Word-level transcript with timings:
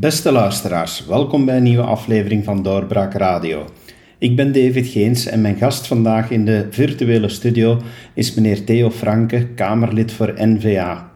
Beste 0.00 0.32
luisteraars, 0.32 1.06
welkom 1.06 1.44
bij 1.44 1.56
een 1.56 1.62
nieuwe 1.62 1.82
aflevering 1.82 2.44
van 2.44 2.62
Doorbraak 2.62 3.14
Radio. 3.14 3.64
Ik 4.18 4.36
ben 4.36 4.52
David 4.52 4.86
Geens 4.86 5.26
en 5.26 5.40
mijn 5.40 5.56
gast 5.56 5.86
vandaag 5.86 6.30
in 6.30 6.44
de 6.44 6.66
virtuele 6.70 7.28
studio 7.28 7.80
is 8.14 8.34
meneer 8.34 8.64
Theo 8.64 8.90
Franke, 8.90 9.46
Kamerlid 9.46 10.12
voor 10.12 10.34
NVA. 10.36 11.10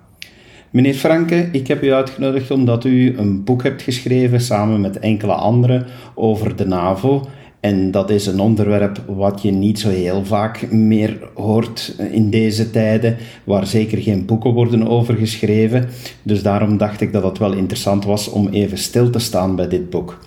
Meneer 0.70 0.95
Franke, 0.95 1.48
ik 1.52 1.66
heb 1.66 1.83
u 1.83 1.93
uitgenodigd 1.93 2.51
omdat 2.51 2.84
u 2.84 3.19
een 3.19 3.45
boek 3.45 3.62
hebt 3.62 3.83
geschreven 3.83 4.41
samen 4.41 4.80
met 4.80 4.98
enkele 4.98 5.34
anderen 5.34 5.87
over 6.14 6.56
de 6.56 6.66
NAVO. 6.66 7.28
En 7.64 7.91
dat 7.91 8.10
is 8.10 8.27
een 8.27 8.41
onderwerp 8.41 8.98
wat 9.06 9.42
je 9.42 9.50
niet 9.50 9.78
zo 9.78 9.88
heel 9.88 10.24
vaak 10.24 10.70
meer 10.70 11.30
hoort 11.34 11.95
in 12.10 12.30
deze 12.30 12.70
tijden, 12.70 13.16
waar 13.45 13.66
zeker 13.66 13.98
geen 13.98 14.27
boeken 14.27 14.52
worden 14.52 14.88
over 14.88 15.14
geschreven. 15.14 15.88
Dus 16.22 16.42
daarom 16.42 16.77
dacht 16.77 17.00
ik 17.00 17.12
dat 17.12 17.22
het 17.22 17.38
wel 17.38 17.52
interessant 17.52 18.05
was 18.05 18.30
om 18.30 18.48
even 18.48 18.78
stil 18.78 19.10
te 19.10 19.19
staan 19.19 19.56
bij 19.56 19.69
dit 19.69 19.91
boek. 19.91 20.19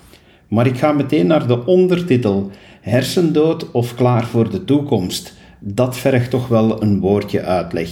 Maar 0.48 0.66
ik 0.66 0.78
ga 0.78 0.92
meteen 0.92 1.26
naar 1.26 1.46
de 1.46 1.66
ondertitel: 1.66 2.50
Hersendood 2.80 3.70
of 3.70 3.94
klaar 3.94 4.26
voor 4.26 4.50
de 4.50 4.64
toekomst? 4.64 5.34
Dat 5.60 5.96
vergt 5.96 6.30
toch 6.30 6.48
wel 6.48 6.82
een 6.82 7.00
woordje 7.00 7.42
uitleg. 7.42 7.90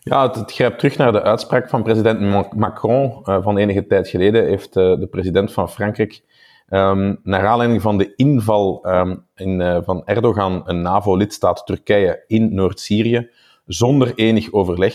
Ja, 0.00 0.30
het, 0.30 0.52
grijpt 0.52 0.78
terug 0.78 0.96
naar 0.96 1.12
de 1.12 1.22
uitspraak 1.22 1.68
van 1.68 1.82
president 1.82 2.20
Macron 2.54 3.12
uh, 3.24 3.42
van 3.42 3.56
enige 3.56 3.86
tijd 3.86 4.08
geleden. 4.08 4.46
Heeft 4.46 4.76
uh, 4.76 4.98
de 4.98 5.06
president 5.10 5.52
van 5.52 5.70
Frankrijk, 5.70 6.20
um, 6.68 7.20
naar 7.22 7.46
aanleiding 7.46 7.82
van 7.82 7.98
de 7.98 8.12
inval 8.16 8.84
um, 8.86 9.26
in, 9.34 9.60
uh, 9.60 9.78
van 9.82 10.06
Erdogan, 10.06 10.62
een 10.64 10.82
NAVO-lidstaat 10.82 11.66
Turkije, 11.66 12.24
in 12.26 12.54
Noord-Syrië, 12.54 13.30
zonder 13.66 14.12
enig 14.14 14.52
overleg, 14.52 14.94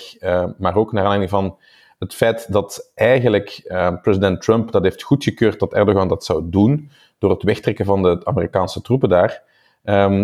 maar 0.58 0.76
ook 0.76 0.92
naar 0.92 1.04
aanleiding 1.04 1.32
van 1.32 1.58
het 2.00 2.14
feit 2.14 2.52
dat 2.52 2.92
eigenlijk 2.96 3.74
president 4.02 4.42
Trump 4.42 4.72
dat 4.72 4.84
heeft 4.84 5.04
goedgekeurd 5.04 5.60
dat 5.60 5.74
Erdogan 5.74 6.08
dat 6.08 6.26
zou 6.26 6.50
doen, 6.50 6.90
door 7.18 7.30
het 7.30 7.44
wegtrekken 7.44 7.86
van 7.86 8.02
de 8.04 8.22
Amerikaanse 8.24 8.82
troepen 8.82 9.10
daar, 9.10 9.44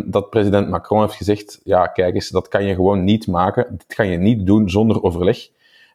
dat 0.06 0.30
president 0.30 0.70
Macron 0.70 1.02
heeft 1.02 1.16
gezegd, 1.16 1.61
ja, 1.64 1.88
kijk 1.88 2.16
eens, 2.16 2.30
dat 2.30 2.48
kan 2.48 2.64
je 2.66 2.76
gewoon 2.76 3.04
niet 3.04 3.28
maken, 3.28 3.67
dit 3.70 3.95
kan 3.95 4.08
je 4.08 4.17
niet 4.17 4.45
doen 4.45 4.70
zonder 4.70 5.04
overleg. 5.04 5.50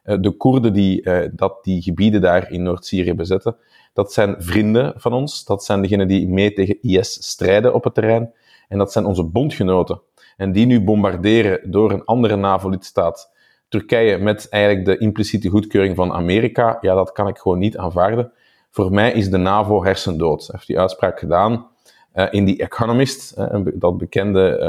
Uh, 0.05 0.17
de 0.21 0.31
Koerden 0.31 0.73
die, 0.73 1.05
uh, 1.05 1.29
dat 1.31 1.63
die 1.63 1.81
gebieden 1.81 2.21
daar 2.21 2.51
in 2.51 2.63
Noord-Syrië 2.63 3.13
bezetten, 3.13 3.55
dat 3.93 4.13
zijn 4.13 4.35
vrienden 4.37 4.93
van 4.95 5.13
ons, 5.13 5.45
dat 5.45 5.63
zijn 5.63 5.81
degenen 5.81 6.07
die 6.07 6.27
mee 6.27 6.53
tegen 6.53 6.81
IS 6.81 7.29
strijden 7.29 7.73
op 7.73 7.83
het 7.83 7.93
terrein, 7.93 8.33
en 8.67 8.77
dat 8.77 8.91
zijn 8.91 9.05
onze 9.05 9.23
bondgenoten. 9.23 10.01
En 10.37 10.51
die 10.51 10.65
nu 10.65 10.81
bombarderen 10.81 11.71
door 11.71 11.91
een 11.91 12.05
andere 12.05 12.35
NAVO-lidstaat, 12.35 13.31
Turkije, 13.67 14.17
met 14.17 14.49
eigenlijk 14.49 14.85
de 14.85 14.97
impliciete 14.97 15.49
goedkeuring 15.49 15.95
van 15.95 16.13
Amerika, 16.13 16.77
ja, 16.81 16.95
dat 16.95 17.11
kan 17.11 17.27
ik 17.27 17.37
gewoon 17.37 17.59
niet 17.59 17.77
aanvaarden. 17.77 18.31
Voor 18.69 18.91
mij 18.91 19.11
is 19.11 19.29
de 19.29 19.37
NAVO 19.37 19.83
hersendood. 19.83 20.41
Hij 20.41 20.49
heeft 20.55 20.67
die 20.67 20.79
uitspraak 20.79 21.19
gedaan 21.19 21.67
uh, 22.15 22.27
in 22.29 22.45
The 22.45 22.63
Economist, 22.63 23.35
uh, 23.37 23.59
dat 23.73 23.97
bekende 23.97 24.59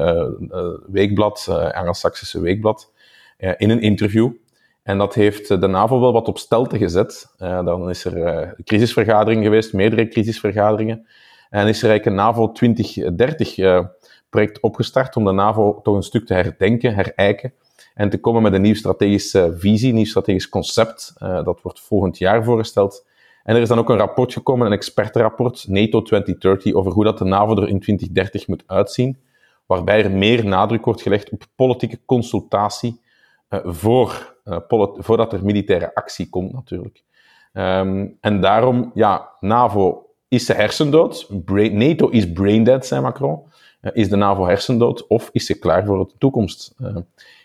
uh, 0.50 0.92
weekblad, 0.92 1.48
Anglo-Saxische 1.72 2.40
weekblad, 2.40 2.92
in 3.56 3.70
een 3.70 3.80
interview. 3.80 4.30
En 4.84 4.98
dat 4.98 5.14
heeft 5.14 5.48
de 5.48 5.66
NAVO 5.66 6.00
wel 6.00 6.12
wat 6.12 6.28
op 6.28 6.38
stelte 6.38 6.78
gezet. 6.78 7.34
dan 7.38 7.90
is 7.90 8.04
er 8.04 8.54
crisisvergadering 8.64 9.44
geweest, 9.44 9.72
meerdere 9.72 10.08
crisisvergaderingen. 10.08 11.06
En 11.50 11.68
is 11.68 11.82
er 11.82 11.88
eigenlijk 11.88 12.04
een 12.04 12.24
NAVO 12.24 12.52
2030 12.52 13.54
project 14.30 14.60
opgestart 14.60 15.16
om 15.16 15.24
de 15.24 15.32
NAVO 15.32 15.80
toch 15.82 15.96
een 15.96 16.02
stuk 16.02 16.26
te 16.26 16.34
herdenken, 16.34 16.94
herijken 16.94 17.52
en 17.94 18.10
te 18.10 18.20
komen 18.20 18.42
met 18.42 18.52
een 18.52 18.62
nieuw 18.62 18.74
strategische 18.74 19.54
visie, 19.58 19.88
een 19.88 19.94
nieuw 19.94 20.04
strategisch 20.04 20.48
concept. 20.48 21.12
dat 21.18 21.60
wordt 21.62 21.80
volgend 21.80 22.18
jaar 22.18 22.44
voorgesteld. 22.44 23.06
En 23.42 23.56
er 23.56 23.62
is 23.62 23.68
dan 23.68 23.78
ook 23.78 23.88
een 23.88 23.96
rapport 23.96 24.32
gekomen, 24.32 24.66
een 24.66 24.72
expertenrapport, 24.72 25.64
NATO 25.68 26.02
2030, 26.02 26.74
over 26.74 26.92
hoe 26.92 27.04
dat 27.04 27.18
de 27.18 27.24
NAVO 27.24 27.56
er 27.56 27.68
in 27.68 27.80
2030 27.80 28.48
moet 28.48 28.62
uitzien, 28.66 29.18
waarbij 29.66 30.04
er 30.04 30.10
meer 30.10 30.46
nadruk 30.46 30.84
wordt 30.84 31.02
gelegd 31.02 31.30
op 31.30 31.44
politieke 31.56 31.98
consultatie 32.06 32.90
uh, 32.90 33.03
voor, 33.64 34.36
uh, 34.44 34.56
voordat 34.98 35.32
er 35.32 35.44
militaire 35.44 35.94
actie 35.94 36.28
komt, 36.28 36.52
natuurlijk. 36.52 37.02
Um, 37.52 38.16
en 38.20 38.40
daarom, 38.40 38.90
ja, 38.94 39.28
NAVO 39.40 40.06
is 40.28 40.46
de 40.46 40.54
hersendood, 40.54 41.28
brain, 41.44 41.78
NATO 41.78 42.08
is 42.08 42.32
brain 42.32 42.64
dead, 42.64 42.86
zei 42.86 43.00
Macron. 43.00 43.42
Uh, 43.80 43.90
is 43.94 44.08
de 44.08 44.16
NAVO 44.16 44.46
hersendood 44.46 45.06
of 45.06 45.28
is 45.32 45.46
ze 45.46 45.58
klaar 45.58 45.84
voor 45.84 45.98
de 45.98 46.14
toekomst? 46.18 46.74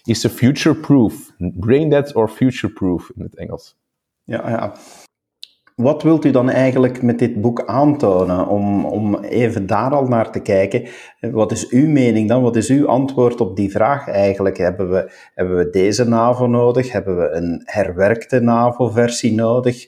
is 0.03 0.22
ze 0.22 0.30
future-proof? 0.30 1.31
Brain 1.38 1.90
dead 1.90 2.16
or 2.16 2.30
future-proof 2.30 3.12
in 3.16 3.22
het 3.22 3.36
Engels? 3.36 3.76
Ja, 4.24 4.50
ja. 4.50 4.74
Wat 5.79 6.03
wilt 6.03 6.25
u 6.25 6.31
dan 6.31 6.50
eigenlijk 6.50 7.01
met 7.01 7.19
dit 7.19 7.41
boek 7.41 7.66
aantonen? 7.66 8.47
Om, 8.47 8.85
om 8.85 9.16
even 9.16 9.67
daar 9.67 9.91
al 9.91 10.06
naar 10.06 10.31
te 10.31 10.40
kijken. 10.40 10.88
Wat 11.19 11.51
is 11.51 11.69
uw 11.69 11.88
mening 11.88 12.29
dan? 12.29 12.41
Wat 12.41 12.56
is 12.56 12.69
uw 12.69 12.88
antwoord 12.88 13.41
op 13.41 13.56
die 13.56 13.72
vraag 13.72 14.07
eigenlijk? 14.07 14.57
Hebben 14.57 14.90
we, 14.90 15.12
hebben 15.35 15.57
we 15.57 15.69
deze 15.69 16.07
NAVO 16.07 16.47
nodig? 16.47 16.91
Hebben 16.91 17.17
we 17.17 17.29
een 17.31 17.62
herwerkte 17.66 18.40
NAVO-versie 18.40 19.34
nodig? 19.34 19.88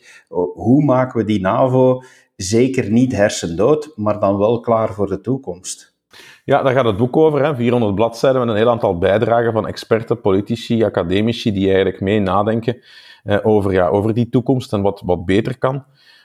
Hoe 0.54 0.84
maken 0.84 1.20
we 1.20 1.26
die 1.26 1.42
NAVO 1.42 2.02
zeker 2.36 2.92
niet 2.92 3.16
hersendood, 3.16 3.94
maar 3.96 4.20
dan 4.20 4.38
wel 4.38 4.60
klaar 4.60 4.94
voor 4.94 5.08
de 5.08 5.22
toekomst? 5.22 5.96
Ja, 6.46 6.64
daar 6.64 6.74
gaat 6.74 6.86
het 6.86 6.98
boek 6.98 7.18
over. 7.18 7.44
Hè? 7.46 7.56
400 7.56 7.96
bladzijden 7.96 8.40
met 8.40 8.50
een 8.50 8.56
heel 8.56 8.70
aantal 8.70 8.98
bijdragen 8.98 9.54
van 9.54 9.68
experten, 9.68 10.22
politici, 10.22 10.84
academici 10.84 11.52
die 11.52 11.66
eigenlijk 11.66 12.02
mee 12.02 12.20
nadenken 12.20 12.82
over, 13.44 13.72
ja, 13.72 13.88
over 13.88 14.14
die 14.14 14.30
toekomst 14.30 14.74
en 14.74 14.82
wat, 14.82 15.02
wat 15.06 15.26
beter 15.26 15.58
kan. 15.58 15.84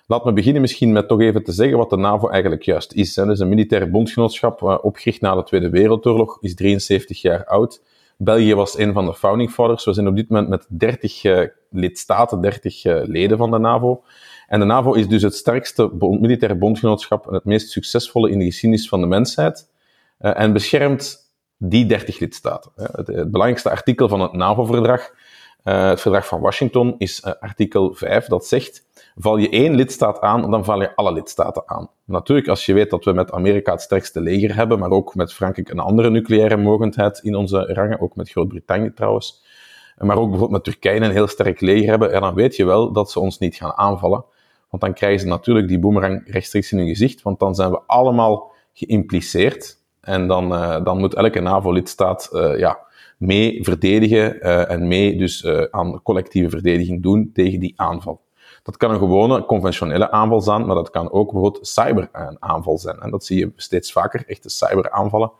Laat 0.08 0.24
me 0.24 0.32
beginnen 0.32 0.60
misschien 0.60 0.92
met 0.92 1.08
toch 1.08 1.20
even 1.20 1.42
te 1.42 1.52
zeggen 1.52 1.78
wat 1.78 1.90
de 1.90 1.96
NAVO 1.96 2.28
eigenlijk 2.28 2.62
juist 2.62 2.92
is. 2.92 3.16
Is 3.16 3.38
een 3.38 3.48
militair 3.48 3.90
bondgenootschap 3.90 4.62
uh, 4.62 4.78
opgericht 4.82 5.20
na 5.20 5.34
de 5.34 5.42
Tweede 5.42 5.70
Wereldoorlog, 5.70 6.38
is 6.40 6.54
73 6.54 7.20
jaar 7.20 7.44
oud. 7.44 7.82
België 8.18 8.54
was 8.54 8.78
een 8.78 8.92
van 8.92 9.06
de 9.06 9.14
founding 9.14 9.50
fathers. 9.50 9.84
We 9.84 9.92
zijn 9.92 10.08
op 10.08 10.16
dit 10.16 10.28
moment 10.28 10.48
met 10.48 10.66
30 10.68 11.24
uh, 11.24 11.40
lidstaten, 11.70 12.40
30 12.40 12.84
uh, 12.84 13.00
leden 13.04 13.38
van 13.38 13.50
de 13.50 13.58
NAVO. 13.58 14.02
En 14.46 14.58
de 14.58 14.64
NAVO 14.64 14.92
is 14.92 15.08
dus 15.08 15.22
het 15.22 15.34
sterkste 15.34 15.88
bond, 15.88 16.20
militaire 16.20 16.58
bondgenootschap 16.58 17.26
en 17.26 17.34
het 17.34 17.44
meest 17.44 17.70
succesvolle 17.70 18.30
in 18.30 18.38
de 18.38 18.44
geschiedenis 18.44 18.88
van 18.88 19.00
de 19.00 19.06
mensheid. 19.06 19.70
En 20.18 20.52
beschermt 20.52 21.30
die 21.56 21.86
30 21.86 22.18
lidstaten. 22.18 22.70
Het 22.74 23.06
belangrijkste 23.06 23.70
artikel 23.70 24.08
van 24.08 24.20
het 24.20 24.32
NAVO-verdrag 24.32 25.10
uh, 25.66 25.88
het 25.88 26.00
verdrag 26.00 26.26
van 26.26 26.40
Washington 26.40 26.94
is 26.98 27.22
uh, 27.24 27.32
artikel 27.40 27.94
5, 27.94 28.26
dat 28.26 28.46
zegt, 28.46 28.86
val 29.16 29.36
je 29.36 29.48
één 29.48 29.74
lidstaat 29.74 30.20
aan, 30.20 30.50
dan 30.50 30.64
val 30.64 30.80
je 30.80 30.94
alle 30.94 31.12
lidstaten 31.12 31.62
aan. 31.66 31.90
Natuurlijk, 32.04 32.48
als 32.48 32.66
je 32.66 32.72
weet 32.72 32.90
dat 32.90 33.04
we 33.04 33.12
met 33.12 33.32
Amerika 33.32 33.72
het 33.72 33.80
sterkste 33.80 34.20
leger 34.20 34.54
hebben, 34.54 34.78
maar 34.78 34.90
ook 34.90 35.14
met 35.14 35.32
Frankrijk 35.32 35.68
een 35.68 35.78
andere 35.78 36.10
nucleaire 36.10 36.56
mogendheid 36.56 37.18
in 37.18 37.34
onze 37.34 37.72
rangen, 37.72 38.00
ook 38.00 38.16
met 38.16 38.30
Groot-Brittannië 38.30 38.92
trouwens, 38.94 39.44
maar 39.96 40.16
ook 40.16 40.30
bijvoorbeeld 40.30 40.64
met 40.64 40.64
Turkije 40.64 41.00
een 41.00 41.10
heel 41.10 41.26
sterk 41.26 41.60
leger 41.60 41.88
hebben, 41.88 42.10
ja, 42.10 42.20
dan 42.20 42.34
weet 42.34 42.56
je 42.56 42.64
wel 42.64 42.92
dat 42.92 43.10
ze 43.10 43.20
ons 43.20 43.38
niet 43.38 43.56
gaan 43.56 43.76
aanvallen. 43.76 44.24
Want 44.70 44.82
dan 44.82 44.94
krijgen 44.94 45.20
ze 45.20 45.26
natuurlijk 45.26 45.68
die 45.68 45.78
boemerang 45.78 46.22
rechtstreeks 46.26 46.72
in 46.72 46.78
hun 46.78 46.88
gezicht, 46.88 47.22
want 47.22 47.38
dan 47.38 47.54
zijn 47.54 47.70
we 47.70 47.80
allemaal 47.86 48.52
geïmpliceerd. 48.72 49.78
En 50.00 50.26
dan, 50.26 50.52
uh, 50.52 50.84
dan 50.84 50.98
moet 50.98 51.14
elke 51.14 51.40
NAVO-lidstaat 51.40 52.28
ja, 52.56 52.85
mee 53.16 53.64
verdedigen 53.64 54.36
uh, 54.36 54.70
en 54.70 54.88
mee 54.88 55.16
dus 55.16 55.42
uh, 55.42 55.62
aan 55.70 56.02
collectieve 56.02 56.50
verdediging 56.50 57.02
doen 57.02 57.30
tegen 57.32 57.60
die 57.60 57.72
aanval. 57.76 58.24
Dat 58.62 58.76
kan 58.76 58.90
een 58.90 58.98
gewone, 58.98 59.44
conventionele 59.44 60.10
aanval 60.10 60.40
zijn, 60.40 60.66
maar 60.66 60.74
dat 60.74 60.90
kan 60.90 61.10
ook 61.12 61.32
bijvoorbeeld 61.32 61.66
cyberaanval 61.66 62.78
zijn. 62.78 62.98
En 63.00 63.10
dat 63.10 63.24
zie 63.24 63.38
je 63.38 63.52
steeds 63.56 63.92
vaker, 63.92 64.24
echte 64.26 64.48
cyberaanvallen. 64.48 65.32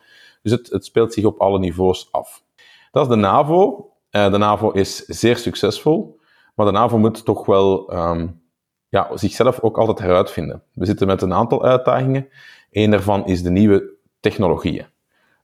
Dus 0.42 0.52
het, 0.52 0.70
het 0.70 0.84
speelt 0.84 1.12
zich 1.12 1.24
op 1.24 1.40
alle 1.40 1.58
niveaus 1.58 2.08
af. 2.12 2.42
Dat 2.90 3.02
is 3.02 3.08
de 3.08 3.16
NAVO. 3.16 3.90
Uh, 4.10 4.30
de 4.30 4.38
NAVO 4.38 4.70
is 4.70 4.96
zeer 4.96 5.36
succesvol, 5.36 6.20
maar 6.54 6.66
de 6.66 6.72
NAVO 6.72 6.98
moet 6.98 7.24
toch 7.24 7.46
wel 7.46 7.94
um, 7.94 8.40
ja, 8.88 9.10
zichzelf 9.14 9.60
ook 9.60 9.78
altijd 9.78 9.98
heruitvinden. 9.98 10.62
We 10.72 10.86
zitten 10.86 11.06
met 11.06 11.22
een 11.22 11.34
aantal 11.34 11.64
uitdagingen. 11.64 12.28
Eén 12.70 12.90
daarvan 12.90 13.26
is 13.26 13.42
de 13.42 13.50
nieuwe 13.50 13.94
technologieën 14.20 14.86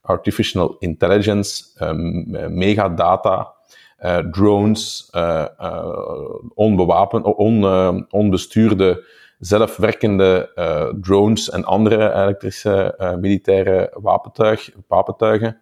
artificial 0.02 0.76
intelligence, 0.78 1.64
um, 1.80 2.26
megadata, 2.54 3.52
uh, 4.04 4.18
drones, 4.18 5.10
uh, 5.14 5.46
uh, 5.60 6.34
onbewapen, 6.54 7.24
on, 7.24 8.06
onbestuurde, 8.10 9.04
zelfwerkende 9.38 10.50
drones 11.00 11.50
en 11.50 11.64
andere 11.64 12.14
elektrische 12.14 12.94
militaire 13.20 13.90
wapentuig, 14.00 14.70
wapentuigen. 14.86 15.60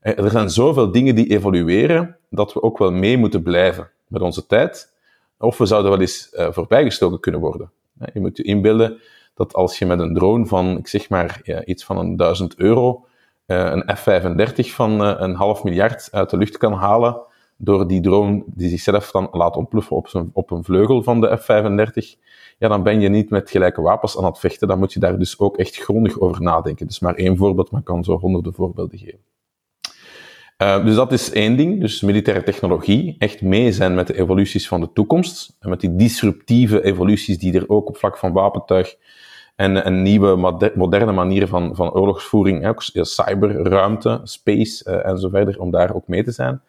er 0.00 0.30
zijn 0.30 0.50
zoveel 0.50 0.92
dingen 0.92 1.14
die 1.14 1.30
evolueren 1.30 2.16
dat 2.30 2.52
we 2.52 2.62
ook 2.62 2.78
wel 2.78 2.90
mee 2.90 3.16
moeten 3.16 3.42
blijven 3.42 3.90
met 4.06 4.22
onze 4.22 4.46
tijd. 4.46 4.94
Of 5.38 5.58
we 5.58 5.66
zouden 5.66 5.90
wel 5.90 6.00
eens 6.00 6.28
voorbijgestoken 6.32 7.20
kunnen 7.20 7.40
worden. 7.40 7.70
Je 8.12 8.20
moet 8.20 8.36
je 8.36 8.42
inbeelden 8.42 9.00
dat 9.34 9.54
als 9.54 9.78
je 9.78 9.86
met 9.86 9.98
een 9.98 10.14
drone 10.14 10.46
van, 10.46 10.78
ik 10.78 10.88
zeg 10.88 11.08
maar, 11.08 11.40
iets 11.64 11.84
van 11.84 11.98
een 11.98 12.16
duizend 12.16 12.54
euro 12.56 13.06
een 13.54 13.96
F-35 13.96 14.74
van 14.74 15.02
uh, 15.02 15.14
een 15.16 15.34
half 15.34 15.64
miljard 15.64 16.08
uit 16.12 16.30
de 16.30 16.36
lucht 16.36 16.56
kan 16.56 16.72
halen, 16.72 17.20
door 17.56 17.88
die 17.88 18.00
drone 18.00 18.42
die 18.46 18.68
zichzelf 18.68 19.10
dan 19.10 19.28
laat 19.32 19.56
ontploffen 19.56 19.96
op, 19.96 20.08
zijn, 20.08 20.30
op 20.32 20.50
een 20.50 20.64
vleugel 20.64 21.02
van 21.02 21.20
de 21.20 21.36
F-35, 21.36 22.18
ja, 22.58 22.68
dan 22.68 22.82
ben 22.82 23.00
je 23.00 23.08
niet 23.08 23.30
met 23.30 23.50
gelijke 23.50 23.80
wapens 23.80 24.18
aan 24.18 24.24
het 24.24 24.38
vechten. 24.38 24.68
Dan 24.68 24.78
moet 24.78 24.92
je 24.92 25.00
daar 25.00 25.18
dus 25.18 25.38
ook 25.38 25.56
echt 25.56 25.76
grondig 25.76 26.20
over 26.20 26.42
nadenken. 26.42 26.86
Dus 26.86 27.00
maar 27.00 27.14
één 27.14 27.36
voorbeeld, 27.36 27.70
maar 27.70 27.80
ik 27.80 27.86
kan 27.86 28.04
zo 28.04 28.18
honderden 28.18 28.54
voorbeelden 28.54 28.98
geven. 28.98 29.20
Uh, 30.62 30.84
dus 30.84 30.94
dat 30.94 31.12
is 31.12 31.30
één 31.30 31.56
ding. 31.56 31.80
Dus 31.80 32.00
militaire 32.00 32.42
technologie, 32.42 33.16
echt 33.18 33.42
mee 33.42 33.72
zijn 33.72 33.94
met 33.94 34.06
de 34.06 34.18
evoluties 34.18 34.68
van 34.68 34.80
de 34.80 34.92
toekomst. 34.92 35.56
En 35.60 35.68
met 35.70 35.80
die 35.80 35.96
disruptieve 35.96 36.84
evoluties 36.84 37.38
die 37.38 37.54
er 37.54 37.68
ook 37.68 37.88
op 37.88 37.96
vlak 37.96 38.18
van 38.18 38.32
wapentuig 38.32 38.96
en, 39.58 40.02
nieuwe 40.02 40.36
moderne 40.74 41.12
manieren 41.12 41.48
van, 41.48 41.74
van 41.74 41.92
oorlogsvoering, 41.92 42.66
ook 42.66 42.82
cyber, 42.82 43.62
ruimte, 43.68 44.20
space 44.22 44.90
uh, 44.90 45.06
en 45.06 45.18
zo 45.18 45.28
verder, 45.28 45.60
om 45.60 45.70
daar 45.70 45.94
ook 45.94 46.08
mee 46.08 46.24
te 46.24 46.30
zijn. 46.30 46.60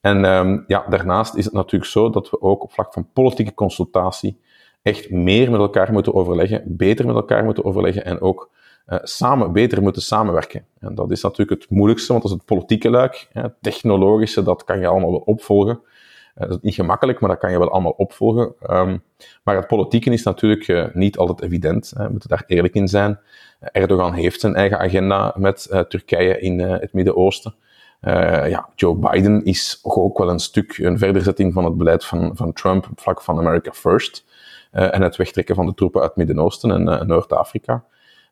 En 0.00 0.24
um, 0.24 0.64
ja, 0.66 0.84
daarnaast 0.88 1.34
is 1.34 1.44
het 1.44 1.54
natuurlijk 1.54 1.90
zo 1.90 2.10
dat 2.10 2.30
we 2.30 2.40
ook 2.40 2.62
op 2.62 2.72
vlak 2.72 2.92
van 2.92 3.08
politieke 3.12 3.54
consultatie 3.54 4.40
echt 4.82 5.10
meer 5.10 5.50
met 5.50 5.60
elkaar 5.60 5.92
moeten 5.92 6.14
overleggen, 6.14 6.62
beter 6.66 7.06
met 7.06 7.14
elkaar 7.14 7.44
moeten 7.44 7.64
overleggen 7.64 8.04
en 8.04 8.20
ook 8.20 8.50
uh, 8.86 8.98
samen, 9.02 9.52
beter 9.52 9.82
moeten 9.82 10.02
samenwerken. 10.02 10.64
En 10.78 10.94
dat 10.94 11.10
is 11.10 11.22
natuurlijk 11.22 11.60
het 11.60 11.70
moeilijkste, 11.70 12.12
want 12.12 12.22
dat 12.22 12.32
is 12.32 12.38
het 12.38 12.46
politieke 12.46 12.90
luik. 12.90 13.28
Het 13.32 13.54
technologische, 13.60 14.42
dat 14.42 14.64
kan 14.64 14.78
je 14.80 14.86
allemaal 14.86 15.10
wel 15.10 15.22
opvolgen. 15.24 15.80
Uh, 16.38 16.48
dat 16.48 16.50
is 16.50 16.62
niet 16.62 16.74
gemakkelijk, 16.74 17.20
maar 17.20 17.30
dat 17.30 17.38
kan 17.38 17.50
je 17.50 17.58
wel 17.58 17.70
allemaal 17.70 17.94
opvolgen. 17.96 18.54
Um, 18.70 19.02
maar 19.42 19.56
het 19.56 19.66
politieke 19.66 20.10
is 20.10 20.22
natuurlijk 20.22 20.68
uh, 20.68 20.86
niet 20.92 21.16
altijd 21.16 21.42
evident. 21.42 21.92
We 21.96 22.08
moeten 22.10 22.28
daar 22.28 22.44
eerlijk 22.46 22.74
in 22.74 22.88
zijn. 22.88 23.18
Erdogan 23.60 24.12
heeft 24.12 24.40
zijn 24.40 24.54
eigen 24.54 24.78
agenda 24.78 25.34
met 25.36 25.84
Turkije 25.88 26.40
in 26.40 26.58
het 26.58 26.92
Midden-Oosten. 26.92 27.54
ja, 28.00 28.68
Joe 28.74 28.96
Biden 28.96 29.44
is 29.44 29.80
ook 29.82 30.18
wel 30.18 30.30
een 30.30 30.38
stuk 30.38 30.78
een 30.78 30.98
verderzetting 30.98 31.52
van 31.52 31.64
het 31.64 31.76
beleid 31.76 32.04
van, 32.04 32.36
van 32.36 32.52
Trump 32.52 32.88
op 32.90 33.00
vlak 33.00 33.22
van 33.22 33.38
America 33.38 33.72
First. 33.72 34.24
en 34.70 35.02
het 35.02 35.16
wegtrekken 35.16 35.54
van 35.54 35.66
de 35.66 35.74
troepen 35.74 36.00
uit 36.00 36.08
het 36.08 36.18
Midden-Oosten 36.18 36.70
en 36.88 37.06
Noord-Afrika. 37.06 37.84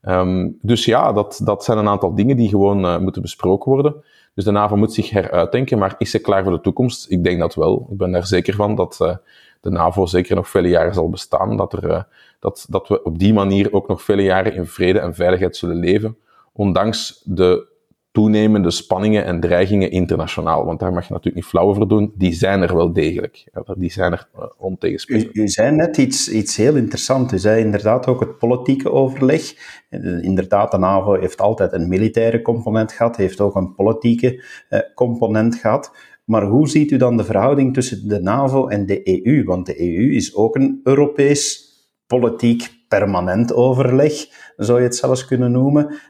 Um, 0.02 0.58
dus 0.62 0.84
ja, 0.84 1.12
dat, 1.12 1.40
dat 1.44 1.64
zijn 1.64 1.78
een 1.78 1.88
aantal 1.88 2.14
dingen 2.14 2.36
die 2.36 2.48
gewoon 2.48 2.84
uh, 2.84 2.98
moeten 2.98 3.22
besproken 3.22 3.70
worden. 3.70 4.04
Dus 4.34 4.44
de 4.44 4.50
NAVO 4.50 4.76
moet 4.76 4.92
zich 4.92 5.10
heruitdenken, 5.10 5.78
maar 5.78 5.94
is 5.98 6.10
ze 6.10 6.18
klaar 6.18 6.42
voor 6.42 6.52
de 6.52 6.60
toekomst? 6.60 7.10
Ik 7.10 7.24
denk 7.24 7.40
dat 7.40 7.54
wel. 7.54 7.88
Ik 7.90 7.96
ben 7.96 8.12
daar 8.12 8.26
zeker 8.26 8.54
van 8.54 8.74
dat 8.74 8.98
uh, 9.02 9.16
de 9.60 9.70
NAVO 9.70 10.06
zeker 10.06 10.34
nog 10.36 10.48
vele 10.48 10.68
jaren 10.68 10.94
zal 10.94 11.08
bestaan. 11.08 11.56
Dat, 11.56 11.72
er, 11.72 11.84
uh, 11.84 12.02
dat, 12.38 12.66
dat 12.68 12.88
we 12.88 13.02
op 13.02 13.18
die 13.18 13.32
manier 13.32 13.72
ook 13.72 13.88
nog 13.88 14.02
vele 14.02 14.22
jaren 14.22 14.54
in 14.54 14.66
vrede 14.66 14.98
en 14.98 15.14
veiligheid 15.14 15.56
zullen 15.56 15.76
leven. 15.76 16.16
Ondanks 16.52 17.22
de 17.24 17.68
toenemende 18.12 18.70
spanningen 18.70 19.24
en 19.24 19.40
dreigingen 19.40 19.90
internationaal. 19.90 20.64
Want 20.64 20.80
daar 20.80 20.92
mag 20.92 21.06
je 21.06 21.12
natuurlijk 21.12 21.42
niet 21.42 21.52
flauw 21.52 21.66
over 21.66 21.88
doen. 21.88 22.12
Die 22.16 22.32
zijn 22.32 22.62
er 22.62 22.76
wel 22.76 22.92
degelijk. 22.92 23.48
Die 23.76 23.90
zijn 23.90 24.12
er 24.12 24.28
uh, 24.36 24.42
ontegensprekelijk. 24.58 25.36
U, 25.36 25.42
u, 25.42 25.48
zei 25.48 25.76
net 25.76 25.96
iets, 25.96 26.30
iets 26.30 26.56
heel 26.56 26.76
interessants. 26.76 27.32
U 27.32 27.38
zei 27.38 27.64
inderdaad 27.64 28.06
ook 28.06 28.20
het 28.20 28.38
politieke 28.38 28.90
overleg. 28.90 29.54
Eh, 29.88 30.22
inderdaad, 30.22 30.70
de 30.70 30.78
NAVO 30.78 31.20
heeft 31.20 31.40
altijd 31.40 31.72
een 31.72 31.88
militaire 31.88 32.42
component 32.42 32.92
gehad, 32.92 33.16
heeft 33.16 33.40
ook 33.40 33.54
een 33.54 33.74
politieke 33.74 34.44
uh, 34.70 34.80
component 34.94 35.54
gehad. 35.54 35.92
Maar 36.24 36.44
hoe 36.44 36.68
ziet 36.68 36.90
u 36.90 36.96
dan 36.96 37.16
de 37.16 37.24
verhouding 37.24 37.74
tussen 37.74 38.08
de 38.08 38.20
NAVO 38.20 38.68
en 38.68 38.86
de 38.86 39.24
EU? 39.24 39.44
Want 39.44 39.66
de 39.66 39.80
EU 39.80 40.14
is 40.14 40.34
ook 40.34 40.56
een 40.56 40.80
Europees 40.84 41.68
politiek 42.06 42.68
permanent 42.88 43.54
overleg, 43.54 44.12
zou 44.56 44.78
je 44.78 44.84
het 44.84 44.96
zelfs 44.96 45.24
kunnen 45.26 45.52
noemen. 45.52 46.00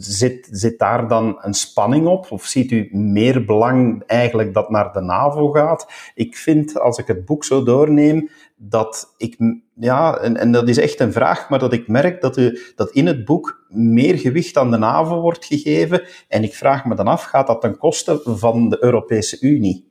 Zit, 0.00 0.48
zit 0.50 0.78
daar 0.78 1.08
dan 1.08 1.38
een 1.40 1.54
spanning 1.54 2.06
op? 2.06 2.26
Of 2.30 2.44
ziet 2.44 2.70
u 2.70 2.88
meer 2.92 3.44
belang 3.44 4.02
eigenlijk 4.06 4.54
dat 4.54 4.70
naar 4.70 4.92
de 4.92 5.00
NAVO 5.00 5.50
gaat? 5.50 5.92
Ik 6.14 6.36
vind, 6.36 6.80
als 6.80 6.98
ik 6.98 7.06
het 7.06 7.24
boek 7.24 7.44
zo 7.44 7.62
doorneem, 7.62 8.28
dat 8.56 9.14
ik, 9.16 9.36
ja, 9.74 10.18
en, 10.18 10.36
en 10.36 10.52
dat 10.52 10.68
is 10.68 10.78
echt 10.78 11.00
een 11.00 11.12
vraag, 11.12 11.48
maar 11.48 11.58
dat 11.58 11.72
ik 11.72 11.88
merk 11.88 12.20
dat, 12.20 12.36
u, 12.36 12.58
dat 12.76 12.90
in 12.90 13.06
het 13.06 13.24
boek 13.24 13.66
meer 13.68 14.18
gewicht 14.18 14.56
aan 14.56 14.70
de 14.70 14.78
NAVO 14.78 15.20
wordt 15.20 15.44
gegeven. 15.44 16.02
En 16.28 16.42
ik 16.42 16.54
vraag 16.54 16.84
me 16.84 16.94
dan 16.94 17.06
af, 17.06 17.22
gaat 17.22 17.46
dat 17.46 17.60
ten 17.60 17.78
koste 17.78 18.20
van 18.24 18.68
de 18.68 18.84
Europese 18.84 19.40
Unie? 19.40 19.87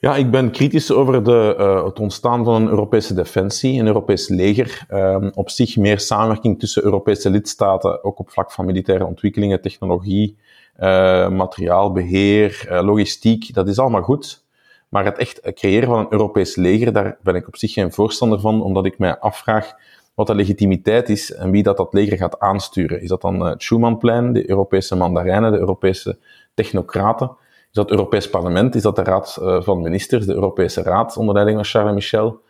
Ja, 0.00 0.16
ik 0.16 0.30
ben 0.30 0.50
kritisch 0.50 0.92
over 0.92 1.24
de, 1.24 1.54
uh, 1.58 1.84
het 1.84 2.00
ontstaan 2.00 2.44
van 2.44 2.62
een 2.62 2.68
Europese 2.68 3.14
defensie, 3.14 3.80
een 3.80 3.86
Europees 3.86 4.28
leger. 4.28 4.86
Um, 4.90 5.30
op 5.34 5.50
zich 5.50 5.76
meer 5.76 6.00
samenwerking 6.00 6.58
tussen 6.58 6.84
Europese 6.84 7.30
lidstaten, 7.30 8.04
ook 8.04 8.18
op 8.18 8.30
vlak 8.30 8.52
van 8.52 8.64
militaire 8.64 9.06
ontwikkelingen, 9.06 9.60
technologie, 9.60 10.36
uh, 10.80 11.28
materiaalbeheer, 11.28 12.68
uh, 12.70 12.82
logistiek, 12.82 13.54
dat 13.54 13.68
is 13.68 13.78
allemaal 13.78 14.02
goed. 14.02 14.44
Maar 14.88 15.04
het 15.04 15.18
echt 15.18 15.40
creëren 15.54 15.88
van 15.88 15.98
een 15.98 16.12
Europees 16.12 16.56
leger, 16.56 16.92
daar 16.92 17.18
ben 17.22 17.34
ik 17.34 17.48
op 17.48 17.56
zich 17.56 17.72
geen 17.72 17.92
voorstander 17.92 18.40
van, 18.40 18.62
omdat 18.62 18.86
ik 18.86 18.98
mij 18.98 19.18
afvraag 19.18 19.74
wat 20.14 20.26
de 20.26 20.34
legitimiteit 20.34 21.08
is 21.08 21.34
en 21.34 21.50
wie 21.50 21.62
dat, 21.62 21.76
dat 21.76 21.92
leger 21.92 22.16
gaat 22.16 22.38
aansturen. 22.38 23.02
Is 23.02 23.08
dat 23.08 23.20
dan 23.20 23.40
het 23.40 23.62
Schumanplein, 23.62 24.32
de 24.32 24.50
Europese 24.50 24.96
mandarijnen, 24.96 25.52
de 25.52 25.58
Europese 25.58 26.18
technocraten? 26.54 27.36
Is 27.68 27.74
dat 27.74 27.90
Europees 27.90 28.30
Parlement? 28.30 28.74
Is 28.74 28.82
dat 28.82 28.96
de 28.96 29.02
Raad 29.02 29.38
uh, 29.40 29.62
van 29.62 29.82
Ministers, 29.82 30.26
de 30.26 30.34
Europese 30.34 30.82
Raad 30.82 31.16
onder 31.16 31.34
leiding 31.34 31.56
van 31.56 31.66
Charles 31.66 31.94
Michel? 31.94 32.40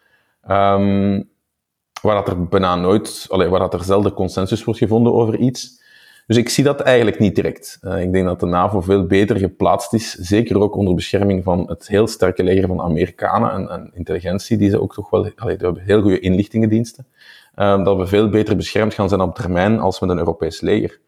Um, 0.51 1.29
waar 2.03 2.15
dat 2.15 2.29
er 2.29 2.47
bijna 2.47 2.77
nooit, 2.77 3.27
allee, 3.29 3.49
waar 3.49 3.61
dat 3.61 3.75
er 3.75 3.85
zelden 3.85 4.13
consensus 4.13 4.65
wordt 4.65 4.81
gevonden 4.81 5.13
over 5.13 5.37
iets. 5.37 5.83
Dus 6.27 6.37
ik 6.37 6.49
zie 6.49 6.65
dat 6.65 6.81
eigenlijk 6.81 7.19
niet 7.19 7.35
direct. 7.35 7.79
Uh, 7.83 8.03
ik 8.03 8.13
denk 8.13 8.27
dat 8.27 8.41
de 8.41 8.47
NAVO 8.47 8.81
veel 8.81 9.07
beter 9.07 9.39
geplaatst 9.39 9.93
is, 9.93 10.13
zeker 10.13 10.61
ook 10.61 10.77
onder 10.77 10.95
bescherming 10.95 11.45
van 11.45 11.65
het 11.69 11.89
heel 11.89 12.07
sterke 12.07 12.43
leger 12.43 12.69
van 12.69 12.81
Amerikanen 12.81 13.53
en, 13.53 13.69
en 13.69 13.91
intelligentie, 13.95 14.57
die 14.57 14.71
ze 14.71 14.81
ook 14.81 14.95
toch 14.95 15.11
wel, 15.11 15.31
allee, 15.37 15.57
die 15.57 15.65
hebben 15.67 15.85
heel 15.85 16.01
goede 16.01 16.21
inlichtingendiensten, 16.21 17.07
uh, 17.57 17.85
dat 17.85 17.97
we 17.97 18.07
veel 18.07 18.29
beter 18.29 18.57
beschermd 18.57 18.95
gaan 18.95 19.09
zijn 19.09 19.21
op 19.21 19.35
termijn 19.35 19.81
als 19.81 20.01
met 20.01 20.11
een 20.11 20.19
Europees 20.19 20.61
leger. 20.61 21.01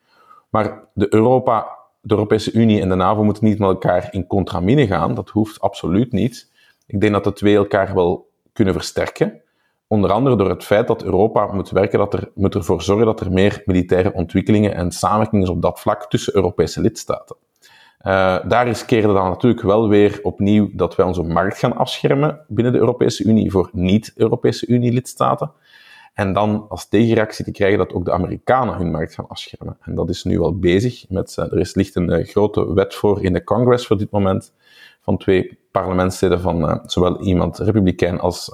Maar 0.48 0.80
de 0.94 1.14
Europa 1.14 1.78
de 2.00 2.14
Europese 2.14 2.52
Unie 2.52 2.80
en 2.80 2.88
de 2.88 2.94
NAVO 2.94 3.24
moeten 3.24 3.44
niet 3.44 3.58
met 3.58 3.68
elkaar 3.68 4.08
in 4.10 4.26
contramine 4.26 4.86
gaan. 4.86 5.14
Dat 5.14 5.30
hoeft 5.30 5.60
absoluut 5.60 6.12
niet. 6.12 6.50
Ik 6.86 7.00
denk 7.00 7.12
dat 7.12 7.24
de 7.24 7.32
twee 7.32 7.56
elkaar 7.56 7.94
wel 7.94 8.28
kunnen 8.52 8.74
versterken. 8.74 9.42
Onder 9.86 10.12
andere 10.12 10.36
door 10.36 10.48
het 10.48 10.64
feit 10.64 10.86
dat 10.86 11.04
Europa 11.04 11.52
moet 11.52 11.70
werken, 11.70 11.98
dat 11.98 12.14
er, 12.14 12.30
moet 12.34 12.54
ervoor 12.54 12.82
zorgen 12.82 13.06
dat 13.06 13.20
er 13.20 13.32
meer 13.32 13.62
militaire 13.64 14.12
ontwikkelingen 14.12 14.74
en 14.74 14.90
samenwerking 14.90 15.42
is 15.42 15.48
op 15.48 15.62
dat 15.62 15.80
vlak 15.80 16.10
tussen 16.10 16.34
Europese 16.34 16.80
lidstaten. 16.80 17.36
Uh, 18.06 18.38
daar 18.48 18.66
riskeerde 18.66 19.12
dan 19.12 19.28
natuurlijk 19.28 19.62
wel 19.62 19.88
weer 19.88 20.20
opnieuw 20.22 20.70
dat 20.72 20.96
wij 20.96 21.06
onze 21.06 21.22
markt 21.22 21.58
gaan 21.58 21.76
afschermen 21.76 22.44
binnen 22.48 22.72
de 22.72 22.78
Europese 22.78 23.24
Unie 23.24 23.50
voor 23.50 23.70
niet-Europese 23.72 24.66
Unie-lidstaten. 24.66 25.52
En 26.14 26.32
dan 26.32 26.66
als 26.68 26.88
tegenreactie 26.88 27.44
te 27.44 27.50
krijgen 27.50 27.78
dat 27.78 27.92
ook 27.92 28.04
de 28.04 28.12
Amerikanen 28.12 28.76
hun 28.76 28.90
markt 28.90 29.14
gaan 29.14 29.28
afschermen. 29.28 29.76
En 29.80 29.94
dat 29.94 30.08
is 30.08 30.24
nu 30.24 30.40
al 30.40 30.58
bezig. 30.58 31.08
Met, 31.08 31.36
uh, 31.38 31.44
er 31.52 31.58
is, 31.58 31.74
ligt 31.74 31.96
een 31.96 32.10
uh, 32.10 32.26
grote 32.26 32.74
wet 32.74 32.94
voor 32.94 33.24
in 33.24 33.32
de 33.32 33.44
Congress 33.44 33.86
voor 33.86 33.98
dit 33.98 34.10
moment. 34.10 34.52
Van 35.00 35.18
twee 35.18 35.58
parlementsleden 35.70 36.40
van 36.40 36.68
uh, 36.68 36.76
zowel 36.84 37.20
iemand 37.20 37.58
republikein 37.58 38.20
als 38.20 38.50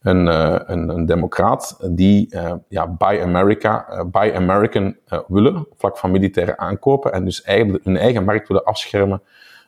een, 0.00 0.26
een, 0.72 1.06
democraat. 1.06 1.78
Die 1.90 2.28
ja, 2.68 2.88
Buy 2.88 3.20
America, 3.20 4.04
Buy 4.10 4.32
American 4.34 4.96
willen. 5.28 5.66
Vlak 5.76 5.98
van 5.98 6.10
militaire 6.10 6.56
aankopen. 6.56 7.12
En 7.12 7.24
dus 7.24 7.42
eigenlijk 7.42 7.84
hun 7.84 7.96
eigen 7.96 8.24
markt 8.24 8.48
willen 8.48 8.64
afschermen 8.64 9.22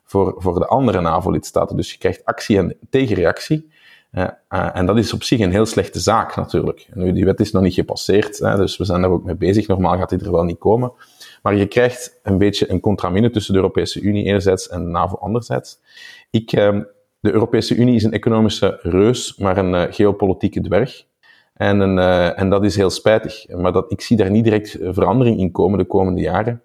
voor, 0.05 0.35
voor 0.37 0.59
de 0.59 0.67
andere 0.67 1.01
NAVO-lidstaten. 1.01 1.77
Dus 1.77 1.93
je 1.93 1.99
krijgt 1.99 2.25
actie 2.25 2.59
en 2.59 2.77
tegenreactie. 2.91 3.71
Uh, 4.13 4.27
en 4.49 4.87
dat 4.87 4.99
is 4.99 5.13
op 5.13 5.23
zich 5.23 5.41
een 5.41 5.51
heel 5.51 5.67
slechte 5.67 6.01
zaak 6.01 6.37
natuurlijk. 6.37 6.89
Nu, 6.95 7.13
die 7.13 7.25
wet 7.25 7.41
is 7.41 7.53
nog 7.53 7.63
niet 7.63 7.75
gepasseerd, 7.75 8.39
hè, 8.39 8.57
dus 8.57 8.77
we 8.77 8.85
zijn 8.85 9.01
daar 9.01 9.11
ook 9.11 9.25
mee 9.25 9.35
bezig. 9.35 9.67
Normaal 9.67 9.99
gaat 9.99 10.09
die 10.09 10.19
er 10.19 10.33
wel 10.33 10.45
niet 10.45 10.59
komen. 10.59 10.93
Maar 11.43 11.55
je 11.55 11.67
krijgt 11.67 12.21
een 12.23 12.39
beetje 12.39 12.71
een 12.71 12.81
contramine 12.81 13.31
tussen 13.31 13.53
de 13.53 13.59
Europese 13.59 14.01
Unie 14.01 14.25
enerzijds 14.25 14.69
en 14.69 14.85
de 14.85 14.91
NAVO 14.91 15.17
anderzijds. 15.17 15.79
Ik, 16.31 16.53
uh, 16.53 16.81
de 17.21 17.33
Europese 17.33 17.75
Unie 17.75 17.95
is 17.95 18.05
een 18.05 18.13
economische 18.13 18.79
reus, 18.83 19.37
maar 19.37 19.57
een 19.57 19.75
uh, 19.75 19.83
geopolitieke 19.91 20.61
dwerg. 20.61 21.05
En, 21.55 21.81
een, 21.81 21.99
en 22.35 22.51
dat 22.51 22.65
is 22.65 22.77
heel 22.77 22.91
spijtig. 22.91 23.49
Maar 23.49 23.73
dat, 23.73 23.93
ik 23.93 24.01
zie 24.01 24.17
daar 24.17 24.31
niet 24.31 24.45
direct 24.45 24.79
verandering 24.81 25.39
in 25.39 25.51
komen 25.53 25.79
de 25.79 25.85
komende 25.85 26.21
jaren, 26.21 26.63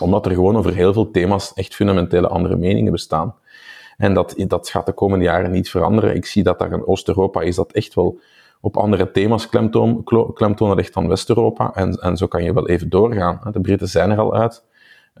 omdat 0.00 0.26
er 0.26 0.32
gewoon 0.32 0.56
over 0.56 0.74
heel 0.74 0.92
veel 0.92 1.10
thema's 1.10 1.52
echt 1.54 1.74
fundamentele 1.74 2.28
andere 2.28 2.56
meningen 2.56 2.92
bestaan. 2.92 3.34
En 3.96 4.14
dat, 4.14 4.34
dat 4.46 4.68
gaat 4.68 4.86
de 4.86 4.92
komende 4.92 5.24
jaren 5.24 5.50
niet 5.50 5.70
veranderen. 5.70 6.14
Ik 6.14 6.26
zie 6.26 6.42
dat 6.42 6.58
daar 6.58 6.72
in 6.72 6.86
Oost-Europa 6.86 7.40
is 7.40 7.56
dat 7.56 7.72
echt 7.72 7.94
wel 7.94 8.20
op 8.60 8.76
andere 8.76 9.10
thema's 9.10 9.48
klemtoon, 9.48 10.04
klemtonen 10.34 10.76
ligt 10.76 10.94
dan 10.94 11.08
West-Europa. 11.08 11.74
En, 11.74 11.92
en 11.92 12.16
zo 12.16 12.26
kan 12.26 12.44
je 12.44 12.52
wel 12.52 12.68
even 12.68 12.88
doorgaan. 12.88 13.40
De 13.52 13.60
Britten 13.60 13.88
zijn 13.88 14.10
er 14.10 14.18
al 14.18 14.34
uit. 14.34 14.64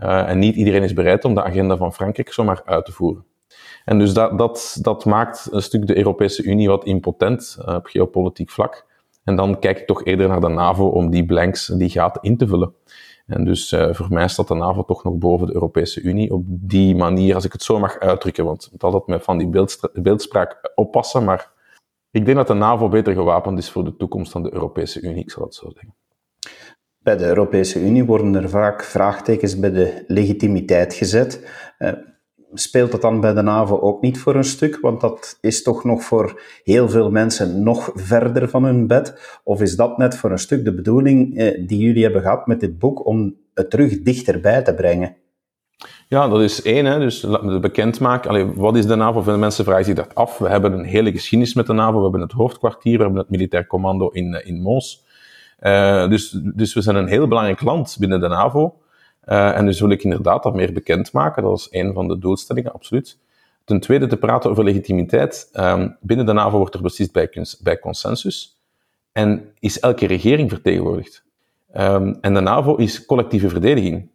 Uh, 0.02 0.28
en 0.28 0.38
niet 0.38 0.56
iedereen 0.56 0.82
is 0.82 0.92
bereid 0.92 1.24
om 1.24 1.34
de 1.34 1.42
agenda 1.42 1.76
van 1.76 1.92
Frankrijk 1.92 2.32
zomaar 2.32 2.62
uit 2.64 2.84
te 2.84 2.92
voeren. 2.92 3.24
En 3.84 3.98
dus 3.98 4.12
dat, 4.12 4.38
dat, 4.38 4.78
dat 4.80 5.04
maakt 5.04 5.48
een 5.50 5.62
stuk 5.62 5.86
de 5.86 5.96
Europese 5.96 6.42
Unie 6.42 6.68
wat 6.68 6.84
impotent 6.84 7.56
uh, 7.60 7.74
op 7.74 7.86
geopolitiek 7.86 8.50
vlak. 8.50 8.86
En 9.24 9.36
dan 9.36 9.58
kijk 9.58 9.78
ik 9.78 9.86
toch 9.86 10.04
eerder 10.04 10.28
naar 10.28 10.40
de 10.40 10.48
NAVO 10.48 10.86
om 10.86 11.10
die 11.10 11.24
blanks, 11.24 11.66
die 11.66 11.90
gaten 11.90 12.22
in 12.22 12.36
te 12.36 12.46
vullen. 12.46 12.74
En 13.26 13.44
dus 13.44 13.72
uh, 13.72 13.94
voor 13.94 14.06
mij 14.10 14.28
staat 14.28 14.48
de 14.48 14.54
NAVO 14.54 14.84
toch 14.84 15.04
nog 15.04 15.14
boven 15.14 15.46
de 15.46 15.54
Europese 15.54 16.00
Unie 16.00 16.32
op 16.32 16.42
die 16.46 16.96
manier, 16.96 17.34
als 17.34 17.44
ik 17.44 17.52
het 17.52 17.62
zo 17.62 17.78
mag 17.78 17.98
uitdrukken. 17.98 18.44
Want 18.44 18.68
het 18.72 18.82
altijd 18.82 19.06
met 19.06 19.22
van 19.22 19.38
die 19.38 19.66
beeldspraak 19.92 20.72
oppassen, 20.74 21.24
maar 21.24 21.52
ik 22.10 22.24
denk 22.24 22.36
dat 22.36 22.46
de 22.46 22.54
NAVO 22.54 22.88
beter 22.88 23.14
gewapend 23.14 23.58
is 23.58 23.70
voor 23.70 23.84
de 23.84 23.96
toekomst 23.96 24.32
dan 24.32 24.42
de 24.42 24.52
Europese 24.54 25.00
Unie, 25.00 25.22
ik 25.22 25.30
zal 25.30 25.44
het 25.44 25.54
zo 25.54 25.70
zeggen. 25.70 25.94
Bij 26.98 27.16
de 27.16 27.26
Europese 27.26 27.80
Unie 27.80 28.04
worden 28.04 28.34
er 28.34 28.48
vaak 28.48 28.84
vraagtekens 28.84 29.58
bij 29.58 29.70
de 29.70 30.04
legitimiteit 30.06 30.94
gezet. 30.94 31.48
Speelt 32.54 32.90
dat 32.92 33.00
dan 33.00 33.20
bij 33.20 33.34
de 33.34 33.42
NAVO 33.42 33.80
ook 33.80 34.00
niet 34.00 34.18
voor 34.18 34.34
een 34.34 34.44
stuk? 34.44 34.78
Want 34.80 35.00
dat 35.00 35.38
is 35.40 35.62
toch 35.62 35.84
nog 35.84 36.02
voor 36.02 36.40
heel 36.64 36.88
veel 36.88 37.10
mensen 37.10 37.62
nog 37.62 37.90
verder 37.94 38.48
van 38.48 38.64
hun 38.64 38.86
bed. 38.86 39.38
Of 39.44 39.60
is 39.60 39.76
dat 39.76 39.98
net 39.98 40.16
voor 40.16 40.30
een 40.30 40.38
stuk 40.38 40.64
de 40.64 40.74
bedoeling 40.74 41.38
eh, 41.38 41.66
die 41.68 41.78
jullie 41.78 42.02
hebben 42.02 42.22
gehad 42.22 42.46
met 42.46 42.60
dit 42.60 42.78
boek 42.78 43.06
om 43.06 43.34
het 43.54 43.70
terug 43.70 44.02
dichterbij 44.02 44.62
te 44.62 44.74
brengen? 44.74 45.16
Ja, 46.08 46.28
dat 46.28 46.40
is 46.40 46.62
één. 46.62 46.84
Hè. 46.84 46.98
Dus 46.98 47.26
bekendmaken. 47.60 48.30
Allee, 48.30 48.46
wat 48.54 48.76
is 48.76 48.86
de 48.86 48.94
NAVO? 48.94 49.22
Veel 49.22 49.38
mensen 49.38 49.64
vragen 49.64 49.84
zich 49.84 49.94
dat 49.94 50.14
af. 50.14 50.38
We 50.38 50.48
hebben 50.48 50.72
een 50.72 50.84
hele 50.84 51.10
geschiedenis 51.10 51.54
met 51.54 51.66
de 51.66 51.72
NAVO. 51.72 51.96
We 51.96 52.02
hebben 52.02 52.20
het 52.20 52.32
hoofdkwartier, 52.32 52.96
we 52.96 53.02
hebben 53.02 53.20
het 53.20 53.30
militair 53.30 53.66
commando 53.66 54.08
in, 54.08 54.34
eh, 54.34 54.48
in 54.48 54.62
Mons. 54.62 55.04
Uh, 55.60 56.08
dus, 56.08 56.30
dus 56.30 56.74
we 56.74 56.80
zijn 56.80 56.96
een 56.96 57.08
heel 57.08 57.28
belangrijk 57.28 57.60
land 57.60 57.96
binnen 57.98 58.20
de 58.20 58.28
NAVO. 58.28 58.74
Uh, 59.26 59.56
en 59.56 59.66
dus 59.66 59.80
wil 59.80 59.90
ik 59.90 60.02
inderdaad 60.02 60.42
dat 60.42 60.54
meer 60.54 60.72
bekendmaken. 60.72 61.42
Dat 61.42 61.58
is 61.58 61.68
een 61.70 61.92
van 61.92 62.08
de 62.08 62.18
doelstellingen, 62.18 62.72
absoluut. 62.72 63.18
Ten 63.64 63.80
tweede, 63.80 64.06
te 64.06 64.16
praten 64.16 64.50
over 64.50 64.64
legitimiteit. 64.64 65.50
Um, 65.52 65.96
binnen 66.00 66.26
de 66.26 66.32
NAVO 66.32 66.58
wordt 66.58 66.74
er 66.74 66.82
beslist 66.82 67.12
bij, 67.12 67.30
bij 67.62 67.78
consensus. 67.78 68.60
En 69.12 69.52
is 69.58 69.80
elke 69.80 70.06
regering 70.06 70.50
vertegenwoordigd. 70.50 71.24
Um, 71.76 72.18
en 72.20 72.34
de 72.34 72.40
NAVO 72.40 72.74
is 72.74 73.06
collectieve 73.06 73.48
verdediging. 73.48 74.10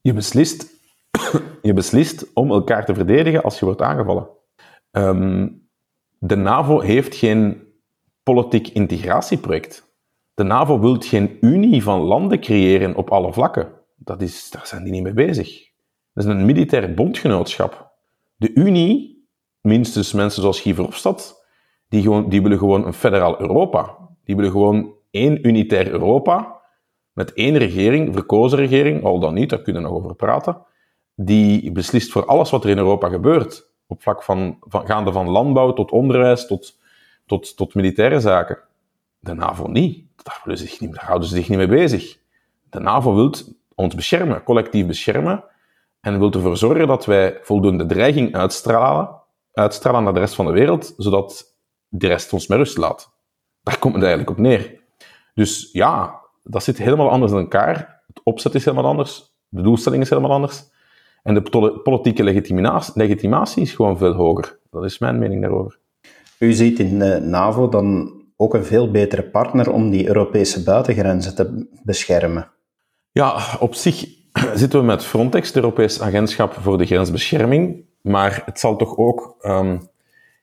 Je 0.00 0.12
beslist, 0.12 0.66
je 1.62 1.72
beslist 1.72 2.32
om 2.32 2.50
elkaar 2.50 2.84
te 2.84 2.94
verdedigen 2.94 3.42
als 3.42 3.58
je 3.58 3.64
wordt 3.64 3.82
aangevallen. 3.82 4.28
Um, 4.90 5.68
de 6.18 6.36
NAVO 6.36 6.80
heeft 6.80 7.14
geen 7.14 7.62
politiek 8.22 8.68
integratieproject. 8.68 9.94
De 10.34 10.42
NAVO 10.42 10.80
wil 10.80 10.96
geen 10.98 11.38
unie 11.40 11.82
van 11.82 12.00
landen 12.00 12.40
creëren 12.40 12.94
op 12.94 13.10
alle 13.10 13.32
vlakken 13.32 13.75
dat 13.96 14.22
is, 14.22 14.50
daar 14.50 14.66
zijn 14.66 14.82
die 14.82 14.92
niet 14.92 15.02
mee 15.02 15.12
bezig. 15.12 15.70
Dat 16.12 16.24
is 16.24 16.30
een 16.30 16.44
militair 16.44 16.94
bondgenootschap. 16.94 17.92
De 18.36 18.54
Unie, 18.54 19.28
minstens 19.60 20.12
mensen 20.12 20.42
zoals 20.42 20.60
Guy 20.60 20.74
Verhofstadt, 20.74 21.46
die, 21.88 22.02
gewoon, 22.02 22.28
die 22.28 22.42
willen 22.42 22.58
gewoon 22.58 22.86
een 22.86 22.92
federaal 22.92 23.40
Europa. 23.40 23.96
Die 24.24 24.36
willen 24.36 24.50
gewoon 24.50 24.94
één 25.10 25.46
unitair 25.46 25.90
Europa, 25.90 26.60
met 27.12 27.32
één 27.32 27.56
regering, 27.56 28.14
verkozen 28.14 28.58
regering, 28.58 29.04
al 29.04 29.18
dan 29.18 29.34
niet, 29.34 29.50
daar 29.50 29.62
kunnen 29.62 29.82
we 29.82 29.88
nog 29.88 29.98
over 29.98 30.14
praten, 30.14 30.62
die 31.14 31.72
beslist 31.72 32.12
voor 32.12 32.26
alles 32.26 32.50
wat 32.50 32.64
er 32.64 32.70
in 32.70 32.78
Europa 32.78 33.08
gebeurt. 33.08 33.70
Op 33.86 34.02
vlak 34.02 34.22
van, 34.22 34.56
van 34.60 34.86
gaande 34.86 35.12
van 35.12 35.28
landbouw 35.28 35.72
tot 35.72 35.90
onderwijs 35.90 36.46
tot, 36.46 36.78
tot, 37.26 37.56
tot 37.56 37.74
militaire 37.74 38.20
zaken. 38.20 38.58
De 39.18 39.34
NAVO 39.34 39.68
niet. 39.68 40.04
Daar, 40.22 40.56
zich 40.56 40.80
niet, 40.80 40.94
daar 40.94 41.04
houden 41.04 41.28
ze 41.28 41.34
zich 41.34 41.48
niet 41.48 41.58
mee 41.58 41.68
bezig. 41.68 42.18
De 42.70 42.80
NAVO 42.80 43.14
wil 43.14 43.34
ons 43.76 43.94
beschermen, 43.94 44.42
collectief 44.42 44.86
beschermen, 44.86 45.44
en 46.00 46.18
wil 46.18 46.32
ervoor 46.32 46.56
zorgen 46.56 46.86
dat 46.86 47.06
wij 47.06 47.38
voldoende 47.42 47.86
dreiging 47.86 48.34
uitstralen, 48.34 49.22
naar 49.52 50.14
de 50.14 50.20
rest 50.20 50.34
van 50.34 50.46
de 50.46 50.52
wereld, 50.52 50.94
zodat 50.96 51.56
de 51.88 52.06
rest 52.06 52.32
ons 52.32 52.46
met 52.46 52.58
rust 52.58 52.76
laat. 52.76 53.14
Daar 53.62 53.78
komt 53.78 53.94
het 53.94 54.02
eigenlijk 54.02 54.38
op 54.38 54.44
neer. 54.44 54.80
Dus 55.34 55.68
ja, 55.72 56.20
dat 56.42 56.62
zit 56.62 56.78
helemaal 56.78 57.10
anders 57.10 57.32
in 57.32 57.38
elkaar. 57.38 58.02
Het 58.06 58.20
opzet 58.22 58.54
is 58.54 58.64
helemaal 58.64 58.90
anders, 58.90 59.34
de 59.48 59.62
doelstelling 59.62 60.02
is 60.02 60.10
helemaal 60.10 60.32
anders. 60.32 60.64
En 61.22 61.34
de 61.34 61.80
politieke 61.82 62.24
legitimatie, 62.94 63.62
is 63.62 63.72
gewoon 63.72 63.98
veel 63.98 64.12
hoger. 64.12 64.58
Dat 64.70 64.84
is 64.84 64.98
mijn 64.98 65.18
mening 65.18 65.42
daarover. 65.42 65.78
U 66.38 66.52
ziet 66.52 66.78
in 66.78 66.98
de 66.98 67.20
NAVO 67.20 67.68
dan 67.68 68.14
ook 68.36 68.54
een 68.54 68.64
veel 68.64 68.90
betere 68.90 69.22
partner 69.30 69.72
om 69.72 69.90
die 69.90 70.06
Europese 70.06 70.62
buitengrenzen 70.62 71.34
te 71.34 71.68
beschermen. 71.84 72.50
Ja, 73.16 73.56
op 73.60 73.74
zich 73.74 74.08
zitten 74.54 74.80
we 74.80 74.86
met 74.86 75.04
Frontex, 75.04 75.46
het 75.46 75.56
Europees 75.56 76.00
Agentschap 76.00 76.52
voor 76.52 76.78
de 76.78 76.86
Grensbescherming. 76.86 77.84
Maar 78.00 78.42
het 78.44 78.60
zal 78.60 78.76
toch 78.76 78.96
ook 78.96 79.36
um, 79.42 79.88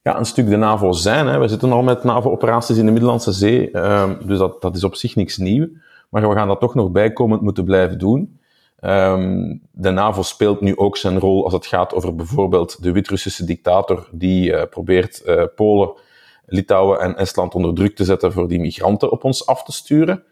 ja, 0.02 0.18
een 0.18 0.26
stuk 0.26 0.50
de 0.50 0.56
NAVO 0.56 0.92
zijn. 0.92 1.28
Hè. 1.28 1.40
We 1.40 1.48
zitten 1.48 1.72
al 1.72 1.84
met 1.84 2.04
NAVO-operaties 2.04 2.78
in 2.78 2.86
de 2.86 2.92
Middellandse 2.92 3.32
Zee, 3.32 3.78
um, 3.78 4.18
dus 4.26 4.38
dat, 4.38 4.62
dat 4.62 4.76
is 4.76 4.84
op 4.84 4.96
zich 4.96 5.16
niks 5.16 5.38
nieuw. 5.38 5.68
Maar 6.10 6.30
we 6.30 6.36
gaan 6.36 6.48
dat 6.48 6.60
toch 6.60 6.76
nog 6.76 6.92
bijkomend 6.92 7.42
moeten 7.42 7.64
blijven 7.64 7.98
doen. 7.98 8.40
Um, 8.82 9.62
de 9.72 9.90
NAVO 9.90 10.22
speelt 10.22 10.62
nu 10.62 10.78
ook 10.78 10.98
zijn 10.98 11.20
rol 11.20 11.44
als 11.44 11.54
het 11.54 11.66
gaat 11.66 11.94
over 11.94 12.16
bijvoorbeeld 12.16 12.84
de 12.84 12.92
Wit-Russische 12.92 13.46
dictator 13.46 14.08
die 14.12 14.52
uh, 14.52 14.62
probeert 14.70 15.22
uh, 15.26 15.44
Polen, 15.56 15.94
Litouwen 16.46 17.00
en 17.00 17.18
Estland 17.18 17.56
onder 17.56 17.74
druk 17.74 17.96
te 17.96 18.04
zetten 18.04 18.32
voor 18.34 18.48
die 18.48 18.60
migranten 18.60 19.12
op 19.12 19.24
ons 19.24 19.46
af 19.46 19.64
te 19.64 19.72
sturen 19.72 20.24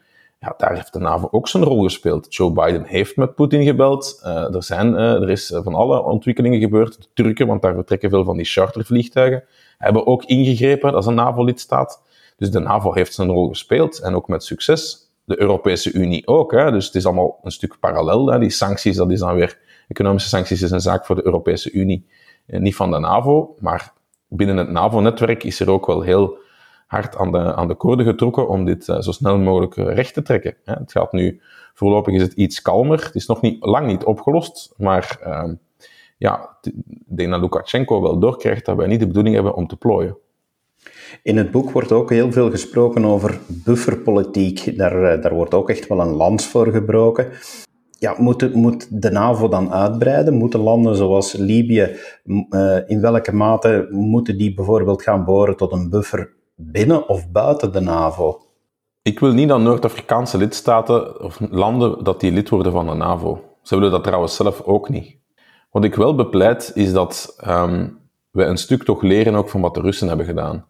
ja, 0.42 0.54
daar 0.56 0.74
heeft 0.74 0.92
de 0.92 0.98
NAVO 0.98 1.28
ook 1.30 1.48
zijn 1.48 1.64
rol 1.64 1.82
gespeeld. 1.82 2.34
Joe 2.34 2.52
Biden 2.52 2.84
heeft 2.84 3.16
met 3.16 3.34
Poetin 3.34 3.64
gebeld. 3.64 4.20
Uh, 4.24 4.54
er, 4.54 4.62
zijn, 4.62 4.92
uh, 4.92 5.22
er 5.22 5.30
is 5.30 5.52
van 5.62 5.74
alle 5.74 6.02
ontwikkelingen 6.02 6.60
gebeurd. 6.60 7.02
De 7.02 7.08
Turken, 7.14 7.46
want 7.46 7.62
daar 7.62 7.74
vertrekken 7.74 8.10
veel 8.10 8.24
van 8.24 8.36
die 8.36 8.46
chartervliegtuigen, 8.46 9.44
hebben 9.78 10.06
ook 10.06 10.24
ingegrepen 10.24 10.94
als 10.94 11.06
een 11.06 11.14
NAVO-lidstaat. 11.14 12.02
Dus 12.36 12.50
de 12.50 12.58
NAVO 12.58 12.92
heeft 12.92 13.14
zijn 13.14 13.28
rol 13.28 13.48
gespeeld 13.48 13.98
en 13.98 14.14
ook 14.14 14.28
met 14.28 14.44
succes. 14.44 15.10
De 15.24 15.40
Europese 15.40 15.92
Unie 15.92 16.26
ook. 16.26 16.52
Hè. 16.52 16.70
Dus 16.70 16.86
het 16.86 16.94
is 16.94 17.06
allemaal 17.06 17.38
een 17.42 17.50
stuk 17.50 17.76
parallel. 17.80 18.26
Hè. 18.26 18.38
Die 18.38 18.50
sancties, 18.50 18.96
dat 18.96 19.10
is 19.10 19.20
dan 19.20 19.34
weer... 19.34 19.58
Economische 19.88 20.28
sancties 20.28 20.62
is 20.62 20.70
een 20.70 20.80
zaak 20.80 21.06
voor 21.06 21.14
de 21.14 21.24
Europese 21.24 21.72
Unie, 21.72 22.06
eh, 22.46 22.60
niet 22.60 22.76
van 22.76 22.90
de 22.90 22.98
NAVO. 22.98 23.54
Maar 23.58 23.92
binnen 24.28 24.56
het 24.56 24.70
NAVO-netwerk 24.70 25.44
is 25.44 25.60
er 25.60 25.70
ook 25.70 25.86
wel 25.86 26.00
heel 26.00 26.38
hard 26.92 27.16
aan 27.16 27.32
de, 27.32 27.54
aan 27.54 27.68
de 27.68 27.74
koorden 27.74 28.06
getrokken 28.06 28.48
om 28.48 28.64
dit 28.64 28.88
uh, 28.88 29.00
zo 29.00 29.12
snel 29.12 29.38
mogelijk 29.38 29.76
eh, 29.76 29.94
recht 29.94 30.14
te 30.14 30.22
trekken. 30.22 30.54
Hè. 30.64 30.74
Het 30.74 30.92
gaat 30.92 31.12
nu, 31.12 31.40
voorlopig 31.74 32.14
is 32.14 32.22
het 32.22 32.32
iets 32.32 32.62
kalmer. 32.62 33.04
Het 33.04 33.14
is 33.14 33.26
nog 33.26 33.40
niet, 33.40 33.64
lang 33.64 33.86
niet 33.86 34.04
opgelost, 34.04 34.74
maar 34.76 35.18
uh, 35.26 35.44
ja, 36.18 36.56
dat 37.06 37.40
Lukashenko 37.40 38.02
wel 38.02 38.18
doorkrijgt 38.18 38.64
dat 38.64 38.76
wij 38.76 38.86
niet 38.86 39.00
de 39.00 39.06
bedoeling 39.06 39.34
hebben 39.34 39.54
om 39.54 39.66
te 39.66 39.76
plooien. 39.76 40.16
In 41.22 41.36
het 41.36 41.50
boek 41.50 41.70
wordt 41.70 41.92
ook 41.92 42.10
heel 42.10 42.32
veel 42.32 42.50
gesproken 42.50 43.04
over 43.04 43.40
bufferpolitiek. 43.46 44.78
Daar, 44.78 45.12
eh, 45.12 45.22
daar 45.22 45.34
wordt 45.34 45.54
ook 45.54 45.70
echt 45.70 45.86
wel 45.86 46.00
een 46.00 46.14
lans 46.14 46.46
voor 46.46 46.66
gebroken. 46.66 47.28
Ja, 47.98 48.14
moet, 48.18 48.54
moet 48.54 49.02
de 49.02 49.10
NAVO 49.10 49.48
dan 49.48 49.72
uitbreiden? 49.72 50.34
Moeten 50.34 50.60
landen 50.60 50.96
zoals 50.96 51.32
Libië, 51.32 51.96
in 52.86 53.00
welke 53.00 53.34
mate 53.34 53.88
moeten 53.90 54.38
die 54.38 54.54
bijvoorbeeld 54.54 55.02
gaan 55.02 55.24
boren 55.24 55.56
tot 55.56 55.72
een 55.72 55.90
buffer 55.90 56.40
binnen 56.70 57.08
of 57.08 57.30
buiten 57.30 57.72
de 57.72 57.80
NAVO? 57.80 58.42
Ik 59.02 59.20
wil 59.20 59.32
niet 59.32 59.48
dat 59.48 59.60
Noord-Afrikaanse 59.60 60.38
lidstaten 60.38 61.20
of 61.20 61.40
landen 61.50 62.04
dat 62.04 62.20
die 62.20 62.32
lid 62.32 62.48
worden 62.48 62.72
van 62.72 62.86
de 62.86 62.94
NAVO. 62.94 63.44
Ze 63.62 63.74
willen 63.74 63.90
dat 63.90 64.04
trouwens 64.04 64.36
zelf 64.36 64.60
ook 64.60 64.88
niet. 64.88 65.16
Wat 65.70 65.84
ik 65.84 65.94
wel 65.94 66.14
bepleit 66.14 66.70
is 66.74 66.92
dat 66.92 67.36
um, 67.46 67.98
we 68.30 68.44
een 68.44 68.56
stuk 68.56 68.82
toch 68.82 69.02
leren 69.02 69.34
ook 69.34 69.48
van 69.48 69.60
wat 69.60 69.74
de 69.74 69.80
Russen 69.80 70.08
hebben 70.08 70.26
gedaan. 70.26 70.66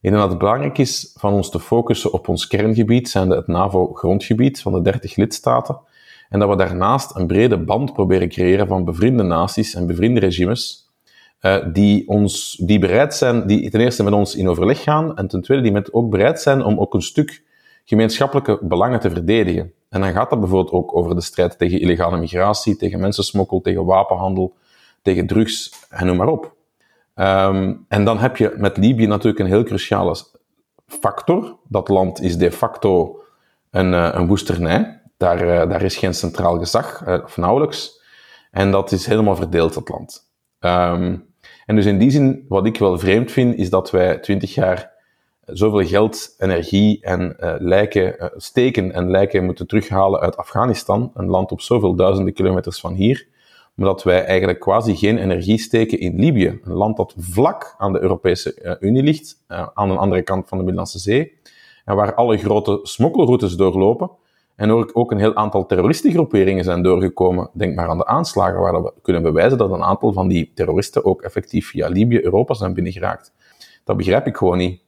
Ik 0.00 0.12
dat 0.12 0.28
het 0.28 0.38
belangrijk 0.38 0.78
is 0.78 1.14
van 1.18 1.32
ons 1.32 1.50
te 1.50 1.60
focussen 1.60 2.12
op 2.12 2.28
ons 2.28 2.46
kerngebied, 2.46 3.08
zijnde 3.08 3.36
het 3.36 3.46
NAVO-grondgebied 3.46 4.62
van 4.62 4.72
de 4.72 4.82
30 4.82 5.16
lidstaten, 5.16 5.80
en 6.28 6.38
dat 6.38 6.48
we 6.48 6.56
daarnaast 6.56 7.16
een 7.16 7.26
brede 7.26 7.58
band 7.58 7.92
proberen 7.92 8.28
creëren 8.28 8.66
van 8.66 8.84
bevriende 8.84 9.22
naties 9.22 9.74
en 9.74 9.86
bevriende 9.86 10.20
regimes, 10.20 10.91
uh, 11.42 11.56
die, 11.72 12.08
ons, 12.08 12.56
die 12.60 12.78
bereid 12.78 13.14
zijn, 13.14 13.46
die 13.46 13.70
ten 13.70 13.80
eerste 13.80 14.02
met 14.02 14.12
ons 14.12 14.34
in 14.34 14.48
overleg 14.48 14.82
gaan 14.82 15.16
en 15.16 15.28
ten 15.28 15.42
tweede 15.42 15.62
die 15.62 15.72
met 15.72 15.92
ook 15.92 16.10
bereid 16.10 16.40
zijn 16.40 16.64
om 16.64 16.78
ook 16.78 16.94
een 16.94 17.02
stuk 17.02 17.42
gemeenschappelijke 17.84 18.58
belangen 18.62 19.00
te 19.00 19.10
verdedigen. 19.10 19.72
En 19.88 20.00
dan 20.00 20.12
gaat 20.12 20.30
dat 20.30 20.40
bijvoorbeeld 20.40 20.72
ook 20.72 20.96
over 20.96 21.14
de 21.14 21.20
strijd 21.20 21.58
tegen 21.58 21.80
illegale 21.80 22.18
migratie, 22.18 22.76
tegen 22.76 23.00
mensensmokkel, 23.00 23.60
tegen 23.60 23.84
wapenhandel, 23.84 24.54
tegen 25.02 25.26
drugs 25.26 25.72
en 25.88 26.06
noem 26.06 26.16
maar 26.16 26.28
op. 26.28 26.54
Um, 27.14 27.84
en 27.88 28.04
dan 28.04 28.18
heb 28.18 28.36
je 28.36 28.54
met 28.56 28.76
Libië 28.76 29.06
natuurlijk 29.06 29.38
een 29.38 29.50
heel 29.50 29.62
cruciale 29.62 30.16
factor. 30.86 31.56
Dat 31.68 31.88
land 31.88 32.20
is 32.20 32.36
de 32.36 32.52
facto 32.52 33.22
een, 33.70 33.92
uh, 33.92 34.08
een 34.12 34.26
woesternij. 34.26 35.00
Daar, 35.16 35.44
uh, 35.44 35.70
daar 35.70 35.82
is 35.82 35.96
geen 35.96 36.14
centraal 36.14 36.58
gezag, 36.58 37.06
of 37.24 37.36
nauwelijks. 37.36 38.00
En 38.50 38.70
dat 38.70 38.92
is 38.92 39.06
helemaal 39.06 39.36
verdeeld, 39.36 39.74
dat 39.74 39.88
land. 39.88 40.30
Um, 40.60 41.30
en 41.66 41.76
dus 41.76 41.86
in 41.86 41.98
die 41.98 42.10
zin, 42.10 42.44
wat 42.48 42.66
ik 42.66 42.78
wel 42.78 42.98
vreemd 42.98 43.30
vind, 43.30 43.56
is 43.56 43.70
dat 43.70 43.90
wij 43.90 44.18
twintig 44.18 44.54
jaar 44.54 44.92
zoveel 45.44 45.86
geld, 45.86 46.34
energie 46.38 46.98
en 47.00 47.36
uh, 47.40 47.54
lijken, 47.58 48.14
uh, 48.18 48.28
steken 48.36 48.92
en 48.92 49.10
lijken 49.10 49.44
moeten 49.44 49.66
terughalen 49.66 50.20
uit 50.20 50.36
Afghanistan, 50.36 51.10
een 51.14 51.26
land 51.26 51.50
op 51.50 51.60
zoveel 51.60 51.94
duizenden 51.94 52.34
kilometers 52.34 52.80
van 52.80 52.94
hier, 52.94 53.26
maar 53.74 53.86
dat 53.86 54.02
wij 54.02 54.24
eigenlijk 54.24 54.60
quasi 54.60 54.96
geen 54.96 55.18
energie 55.18 55.58
steken 55.58 56.00
in 56.00 56.18
Libië, 56.18 56.60
een 56.64 56.72
land 56.72 56.96
dat 56.96 57.14
vlak 57.18 57.74
aan 57.78 57.92
de 57.92 58.00
Europese 58.00 58.76
Unie 58.80 59.02
ligt, 59.02 59.44
aan 59.74 59.88
de 59.88 59.96
andere 59.96 60.22
kant 60.22 60.48
van 60.48 60.58
de 60.58 60.64
Middellandse 60.64 60.98
Zee, 60.98 61.38
en 61.84 61.96
waar 61.96 62.14
alle 62.14 62.36
grote 62.38 62.78
smokkelroutes 62.82 63.56
doorlopen, 63.56 64.10
En 64.56 64.94
ook 64.94 65.10
een 65.10 65.18
heel 65.18 65.34
aantal 65.34 65.66
terroristengroeperingen 65.66 66.64
zijn 66.64 66.82
doorgekomen. 66.82 67.50
Denk 67.52 67.74
maar 67.74 67.88
aan 67.88 67.98
de 67.98 68.06
aanslagen, 68.06 68.60
waar 68.60 68.82
we 68.82 68.92
kunnen 69.02 69.22
bewijzen 69.22 69.58
dat 69.58 69.70
een 69.70 69.82
aantal 69.82 70.12
van 70.12 70.28
die 70.28 70.50
terroristen 70.54 71.04
ook 71.04 71.22
effectief 71.22 71.68
via 71.68 71.88
Libië 71.88 72.24
Europa 72.24 72.54
zijn 72.54 72.74
binnengeraakt. 72.74 73.32
Dat 73.84 73.96
begrijp 73.96 74.26
ik 74.26 74.36
gewoon 74.36 74.58
niet. 74.58 74.80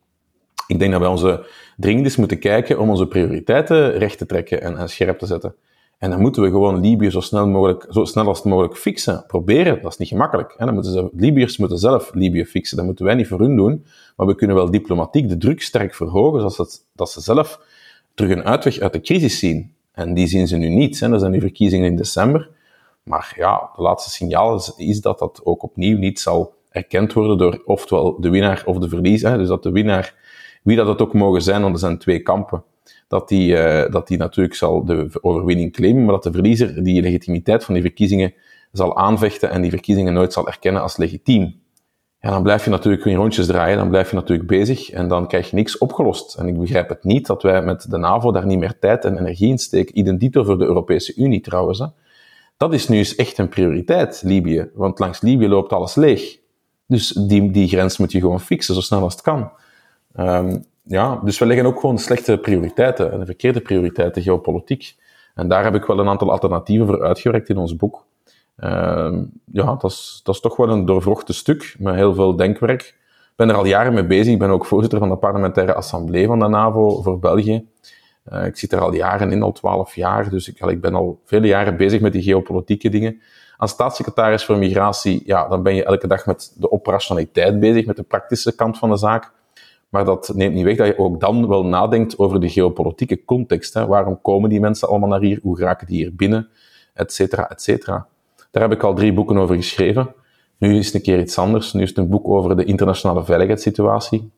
Ik 0.67 0.79
denk 0.79 0.93
dat 0.93 1.01
wij 1.01 1.11
onze 1.11 1.47
dringend 1.77 2.05
eens 2.05 2.17
moeten 2.17 2.39
kijken 2.39 2.79
om 2.79 2.91
onze 2.91 3.07
prioriteiten 3.07 3.99
recht 3.99 4.19
te 4.19 4.27
trekken 4.27 4.61
en, 4.63 4.89
scherp 4.89 5.19
te 5.19 5.27
zetten. 5.27 5.55
En 5.99 6.11
dan 6.11 6.21
moeten 6.21 6.43
we 6.43 6.49
gewoon 6.49 6.81
Libië 6.81 7.11
zo 7.11 7.21
snel, 7.21 7.49
mogelijk, 7.49 7.87
zo 7.89 8.05
snel 8.05 8.27
als 8.27 8.43
mogelijk 8.43 8.77
fixen. 8.77 9.25
Proberen, 9.27 9.83
dat 9.83 9.93
is 9.93 9.99
niet 9.99 10.09
gemakkelijk. 10.09 10.55
Hè. 10.57 10.65
Dan 10.65 10.75
moeten 10.75 10.93
ze, 10.93 11.09
Libiërs 11.13 11.57
moeten 11.57 11.79
zelf 11.79 12.15
Libië 12.15 12.45
fixen. 12.45 12.77
Dat 12.77 12.87
moeten 12.87 13.05
wij 13.05 13.15
niet 13.15 13.27
voor 13.27 13.41
hun 13.41 13.57
doen. 13.57 13.85
Maar 14.17 14.27
we 14.27 14.35
kunnen 14.35 14.57
wel 14.57 14.71
diplomatiek 14.71 15.29
de 15.29 15.37
druk 15.37 15.63
sterk 15.63 15.95
verhogen, 15.95 16.51
zodat 16.51 16.87
dat 16.95 17.11
ze 17.11 17.21
zelf 17.21 17.61
terug 18.15 18.31
een 18.31 18.45
uitweg 18.45 18.79
uit 18.79 18.93
de 18.93 19.01
crisis 19.01 19.39
zien. 19.39 19.75
En 19.93 20.15
die 20.15 20.27
zien 20.27 20.49
ze 20.49 20.57
nu 20.57 20.69
niet. 20.69 21.01
Hè. 21.01 21.09
Dat 21.09 21.21
zijn 21.21 21.33
nu 21.33 21.41
verkiezingen 21.41 21.87
in 21.87 21.97
december. 21.97 22.51
Maar 23.03 23.33
ja, 23.37 23.71
de 23.77 23.83
laatste 23.83 24.11
signaal 24.11 24.63
is, 24.77 25.01
dat 25.01 25.19
dat 25.19 25.41
ook 25.45 25.63
opnieuw 25.63 25.99
niet 25.99 26.21
zal 26.21 26.55
erkend 26.71 27.13
worden 27.13 27.39
door 27.39 27.63
oftewel 27.65 28.21
de 28.21 28.31
winnaar 28.31 28.63
of 28.67 28.79
de 28.79 28.89
verliezer. 28.89 29.39
Dus 29.39 29.49
dat 29.49 29.63
de 29.63 29.71
winnaar, 29.71 30.15
wie 30.63 30.77
dat 30.77 31.01
ook 31.01 31.13
mogen 31.13 31.43
zijn, 31.43 31.63
want 31.63 31.75
er 31.75 31.81
zijn 31.81 31.99
twee 31.99 32.21
kampen, 32.21 32.65
dat 33.09 33.29
die, 33.29 33.53
uh, 33.53 33.91
dat 33.91 34.09
die 34.09 34.19
natuurlijk 34.19 34.55
zal 34.55 34.85
de 34.85 35.09
overwinning 35.21 35.73
claimen, 35.73 36.05
maar 36.05 36.13
dat 36.13 36.23
de 36.23 36.33
verliezer 36.33 36.85
die 36.85 37.03
legitimiteit 37.03 37.65
van 37.65 37.75
die 37.75 37.83
verkiezingen 37.83 38.35
zal 38.73 38.97
aanvechten 38.97 39.51
en 39.51 39.63
die 39.63 39.71
verkiezingen 39.71 40.13
nooit 40.13 40.33
zal 40.33 40.47
erkennen 40.47 40.83
als 40.83 40.97
legitiem. 40.97 41.63
Ja, 42.25 42.31
dan 42.31 42.43
blijf 42.43 42.65
je 42.65 42.71
natuurlijk 42.71 43.05
in 43.05 43.17
rondjes 43.17 43.47
draaien, 43.47 43.77
dan 43.77 43.89
blijf 43.89 44.11
je 44.11 44.17
natuurlijk 44.17 44.49
bezig 44.49 44.91
en 44.91 45.09
dan 45.09 45.27
krijg 45.27 45.51
je 45.51 45.57
niks 45.57 45.79
opgelost. 45.79 46.35
En 46.35 46.49
ik 46.49 46.59
begrijp 46.59 46.89
het 46.89 47.05
niet 47.05 47.27
dat 47.27 47.43
wij 47.43 47.63
met 47.63 47.91
de 47.91 47.99
NAVO 47.99 48.33
daar 48.33 48.47
niet 48.47 48.59
meer 48.59 48.79
tijd 48.79 49.05
en 49.05 49.19
energie 49.19 49.49
in 49.49 49.59
steken. 49.59 49.99
Identito 49.99 50.45
voor 50.45 50.59
de 50.59 50.65
Europese 50.65 51.15
Unie 51.17 51.41
trouwens. 51.41 51.79
Hè. 51.79 51.87
Dat 52.57 52.73
is 52.73 52.89
nu 52.89 52.97
eens 52.97 53.15
echt 53.15 53.39
een 53.39 53.49
prioriteit, 53.49 54.23
Libië. 54.25 54.71
Want 54.75 54.99
langs 54.99 55.21
Libië 55.21 55.49
loopt 55.49 55.73
alles 55.73 55.95
leeg. 55.95 56.39
Dus 56.87 57.09
die, 57.09 57.51
die 57.51 57.69
grens 57.69 57.99
moet 57.99 58.13
je 58.13 58.21
gewoon 58.21 58.41
fixen, 58.41 58.75
zo 58.75 58.81
snel 58.81 59.03
als 59.03 59.13
het 59.13 59.23
kan. 59.23 59.51
Um, 60.17 60.65
ja, 60.83 61.21
dus 61.25 61.39
we 61.39 61.47
leggen 61.47 61.67
ook 61.67 61.81
gewoon 61.81 61.99
slechte 61.99 62.39
prioriteiten 62.39 63.13
en 63.13 63.27
verkeerde 63.27 63.61
prioriteiten 63.61 64.23
geopolitiek. 64.23 64.97
En 65.35 65.49
daar 65.49 65.65
heb 65.65 65.75
ik 65.75 65.85
wel 65.85 65.99
een 65.99 66.09
aantal 66.09 66.31
alternatieven 66.31 66.87
voor 66.87 67.03
uitgewerkt 67.03 67.49
in 67.49 67.57
ons 67.57 67.77
boek. 67.77 68.04
Uh, 68.59 69.19
ja, 69.53 69.75
dat 69.75 69.91
is, 69.91 70.21
dat 70.23 70.43
toch 70.43 70.57
wel 70.57 70.69
een 70.69 70.85
doorvrochte 70.85 71.33
stuk 71.33 71.77
met 71.79 71.95
heel 71.95 72.15
veel 72.15 72.37
denkwerk. 72.37 72.83
Ik 72.83 73.33
ben 73.37 73.49
er 73.49 73.55
al 73.55 73.67
jaren 73.67 73.95
mee 73.95 74.07
bezig. 74.07 74.33
Ik 74.33 74.39
ben 74.39 74.51
ook 74.51 74.67
voorzitter 74.67 74.99
van 74.99 75.09
de 75.09 75.17
parlementaire 75.17 75.75
assemblee 75.75 76.27
van 76.27 76.39
de 76.39 76.49
NAVO 76.49 77.03
voor 77.03 77.19
België. 77.19 77.69
Uh, 78.33 78.47
ik 78.47 78.57
zit 78.57 78.73
er 78.73 78.81
al 78.81 78.95
jaren 78.95 79.33
in, 79.33 79.43
al 79.43 79.53
twaalf 79.53 79.95
jaar. 79.95 80.31
Dus 80.31 80.49
ik, 80.49 80.61
ik 80.61 80.81
ben 80.81 80.95
al 80.95 81.21
vele 81.25 81.47
jaren 81.47 81.77
bezig 81.77 82.01
met 82.01 82.13
die 82.13 82.23
geopolitieke 82.23 82.89
dingen. 82.89 83.21
Als 83.57 83.71
staatssecretaris 83.71 84.45
voor 84.45 84.59
migratie, 84.59 85.23
ja, 85.25 85.49
dan 85.49 85.63
ben 85.63 85.75
je 85.75 85.85
elke 85.85 86.07
dag 86.07 86.27
met 86.27 86.55
de 86.59 86.71
operationaliteit 86.71 87.61
bezig, 87.61 87.87
met 87.87 87.97
de 87.97 88.03
praktische 88.03 88.55
kant 88.55 88.79
van 88.79 88.91
de 88.91 88.97
zaak. 88.97 89.33
Maar 89.89 90.05
dat 90.05 90.33
neemt 90.35 90.55
niet 90.55 90.65
weg 90.65 90.77
dat 90.77 90.87
je 90.87 90.99
ook 90.99 91.21
dan 91.21 91.49
wel 91.49 91.67
nadenkt 91.67 92.19
over 92.19 92.41
de 92.41 92.49
geopolitieke 92.49 93.25
context. 93.25 93.75
Hè. 93.75 93.87
Waarom 93.87 94.21
komen 94.23 94.51
die 94.51 94.61
mensen 94.61 94.89
allemaal 94.89 95.09
naar 95.09 95.21
hier? 95.21 95.39
Hoe 95.43 95.57
geraken 95.57 95.87
die 95.87 95.97
hier 95.97 96.15
binnen? 96.15 96.49
Etcetera, 96.95 97.51
etcetera. 97.51 98.07
Daar 98.55 98.63
heb 98.63 98.73
ik 98.73 98.83
al 98.83 98.95
drie 98.95 99.13
boeken 99.13 99.39
over 99.39 99.57
geschreven. 99.57 100.15
Nu 100.59 100.79
is 100.79 100.87
het 100.87 100.95
een 100.95 101.03
keer 101.03 101.19
iets 101.19 101.39
anders. 101.39 101.73
Nu 101.73 101.83
is 101.83 101.89
het 101.89 101.99
een 101.99 102.09
boek 102.09 102.29
over 102.29 102.57
de 102.57 102.65
internationale 102.65 103.25
veiligheidssituatie 103.25 104.31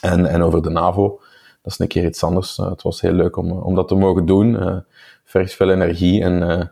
en, 0.00 0.26
en 0.26 0.42
over 0.42 0.62
de 0.62 0.70
NAVO. 0.70 1.20
Dat 1.62 1.72
is 1.72 1.78
een 1.78 1.86
keer 1.86 2.04
iets 2.04 2.24
anders. 2.24 2.58
Uh, 2.58 2.70
het 2.70 2.82
was 2.82 3.00
heel 3.00 3.12
leuk 3.12 3.36
om, 3.36 3.50
om 3.50 3.74
dat 3.74 3.88
te 3.88 3.94
mogen 3.94 4.26
doen. 4.26 4.54
Uh, 4.54 4.76
vergt 5.24 5.54
veel 5.54 5.70
energie 5.70 6.22
en 6.22 6.42
uh, 6.42 6.62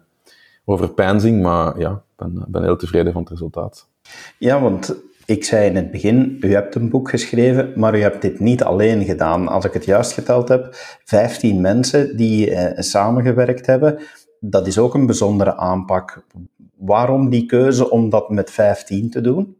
overpeinzing, 0.64 1.42
maar 1.42 1.78
ja, 1.78 1.90
ik 1.90 2.16
ben, 2.16 2.44
ben 2.48 2.62
heel 2.62 2.76
tevreden 2.76 3.12
van 3.12 3.22
het 3.22 3.30
resultaat. 3.30 3.88
Ja, 4.38 4.60
want 4.60 4.94
ik 5.24 5.44
zei 5.44 5.66
in 5.66 5.76
het 5.76 5.90
begin, 5.90 6.36
u 6.40 6.52
hebt 6.52 6.74
een 6.74 6.88
boek 6.88 7.10
geschreven, 7.10 7.72
maar 7.76 7.96
u 7.96 8.00
hebt 8.00 8.22
dit 8.22 8.40
niet 8.40 8.62
alleen 8.62 9.04
gedaan. 9.04 9.48
Als 9.48 9.64
ik 9.64 9.72
het 9.72 9.84
juist 9.84 10.12
geteld 10.12 10.48
heb, 10.48 10.68
15 11.04 11.60
mensen 11.60 12.16
die 12.16 12.50
eh, 12.50 12.82
samengewerkt 12.82 13.66
hebben. 13.66 13.98
Dat 14.40 14.66
is 14.66 14.78
ook 14.78 14.94
een 14.94 15.06
bijzondere 15.06 15.56
aanpak. 15.56 16.22
Waarom 16.80 17.30
die 17.30 17.46
keuze 17.46 17.90
om 17.90 18.08
dat 18.08 18.30
met 18.30 18.50
15 18.50 19.10
te 19.10 19.20
doen? 19.20 19.56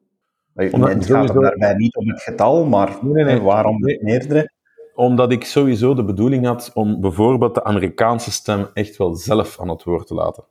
Omdat 0.55 0.93
het 0.93 1.07
gaat 1.07 1.29
er 1.29 1.41
daarbij 1.41 1.75
niet 1.75 1.97
om 1.97 2.09
het 2.09 2.23
getal, 2.23 2.65
maar 2.65 2.99
nee, 3.03 3.25
nee, 3.25 3.41
waarom 3.41 3.77
meerdere? 3.79 4.51
Omdat 4.95 5.33
ik 5.33 5.45
sowieso 5.45 5.95
de 5.95 6.05
bedoeling 6.05 6.47
had 6.47 6.71
om 6.75 7.01
bijvoorbeeld 7.01 7.55
de 7.55 7.65
Amerikaanse 7.65 8.33
stem 8.33 8.67
echt 8.75 8.97
wel 8.97 9.15
zelf 9.15 9.61
aan 9.61 9.69
het 9.69 9.85
woord 9.85 10.07
te 10.07 10.15
laten. 10.15 10.45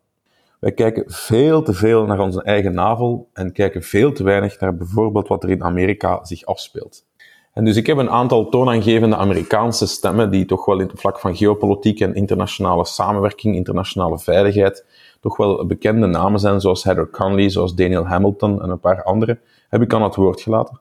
Wij 0.59 0.71
kijken 0.71 1.03
veel 1.07 1.61
te 1.63 1.73
veel 1.73 2.05
naar 2.05 2.19
onze 2.19 2.43
eigen 2.43 2.73
navel 2.73 3.29
en 3.33 3.51
kijken 3.51 3.83
veel 3.83 4.11
te 4.11 4.23
weinig 4.23 4.59
naar 4.59 4.75
bijvoorbeeld 4.75 5.27
wat 5.27 5.43
er 5.43 5.49
in 5.49 5.63
Amerika 5.63 6.25
zich 6.25 6.45
afspeelt. 6.45 7.07
En 7.53 7.65
dus 7.65 7.75
ik 7.75 7.87
heb 7.87 7.97
een 7.97 8.09
aantal 8.09 8.49
toonaangevende 8.49 9.15
Amerikaanse 9.15 9.87
stemmen 9.87 10.31
die 10.31 10.45
toch 10.45 10.65
wel 10.65 10.79
in 10.79 10.87
het 10.87 10.99
vlak 10.99 11.19
van 11.19 11.35
geopolitiek 11.35 11.99
en 11.99 12.13
internationale 12.13 12.85
samenwerking, 12.85 13.55
internationale 13.55 14.19
veiligheid, 14.19 14.85
toch 15.19 15.37
wel 15.37 15.65
bekende 15.65 16.07
namen 16.07 16.39
zijn, 16.39 16.61
zoals 16.61 16.83
Heather 16.83 17.09
Conley, 17.09 17.49
zoals 17.49 17.75
Daniel 17.75 18.07
Hamilton 18.07 18.61
en 18.61 18.69
een 18.69 18.79
paar 18.79 19.03
anderen, 19.03 19.39
heb 19.69 19.81
ik 19.81 19.93
aan 19.93 20.03
het 20.03 20.15
woord 20.15 20.41
gelaten. 20.41 20.79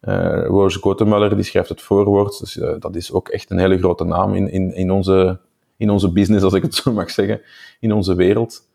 Uh, 0.00 0.44
Roze 0.46 0.80
Kotemuller, 0.80 1.34
die 1.34 1.44
schrijft 1.44 1.68
het 1.68 1.82
voorwoord, 1.82 2.38
dus 2.38 2.56
uh, 2.56 2.70
dat 2.78 2.96
is 2.96 3.12
ook 3.12 3.28
echt 3.28 3.50
een 3.50 3.58
hele 3.58 3.78
grote 3.78 4.04
naam 4.04 4.34
in, 4.34 4.50
in, 4.50 4.74
in, 4.74 4.90
onze, 4.90 5.40
in 5.76 5.90
onze 5.90 6.12
business, 6.12 6.44
als 6.44 6.52
ik 6.52 6.62
het 6.62 6.74
zo 6.74 6.92
mag 7.02 7.10
zeggen, 7.10 7.40
in 7.80 7.92
onze 7.92 8.14
wereld. 8.14 8.66